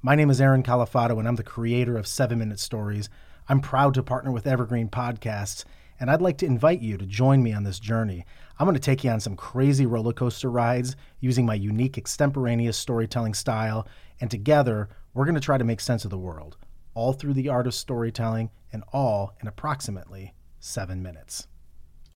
My 0.00 0.14
name 0.14 0.30
is 0.30 0.40
Aaron 0.40 0.62
Califato, 0.62 1.18
and 1.18 1.28
I'm 1.28 1.36
the 1.36 1.42
creator 1.42 1.98
of 1.98 2.06
Seven 2.06 2.38
Minute 2.38 2.58
Stories. 2.58 3.10
I'm 3.48 3.60
proud 3.60 3.92
to 3.94 4.02
partner 4.02 4.32
with 4.32 4.46
Evergreen 4.46 4.88
Podcasts, 4.88 5.64
and 6.00 6.10
I'd 6.10 6.22
like 6.22 6.38
to 6.38 6.46
invite 6.46 6.80
you 6.80 6.96
to 6.96 7.04
join 7.04 7.42
me 7.42 7.52
on 7.52 7.62
this 7.62 7.78
journey. 7.78 8.24
I'm 8.58 8.66
going 8.66 8.74
to 8.74 8.80
take 8.80 9.04
you 9.04 9.10
on 9.10 9.20
some 9.20 9.36
crazy 9.36 9.84
roller 9.84 10.14
coaster 10.14 10.50
rides 10.50 10.96
using 11.20 11.44
my 11.44 11.54
unique 11.54 11.98
extemporaneous 11.98 12.78
storytelling 12.78 13.34
style, 13.34 13.86
and 14.18 14.30
together, 14.30 14.88
we're 15.12 15.26
going 15.26 15.34
to 15.34 15.40
try 15.40 15.58
to 15.58 15.64
make 15.64 15.80
sense 15.80 16.04
of 16.04 16.10
the 16.10 16.18
world, 16.18 16.56
all 16.94 17.12
through 17.12 17.34
the 17.34 17.50
art 17.50 17.66
of 17.66 17.74
storytelling, 17.74 18.50
and 18.72 18.82
all 18.94 19.34
in 19.42 19.46
approximately 19.46 20.32
seven 20.58 21.02
minutes. 21.02 21.46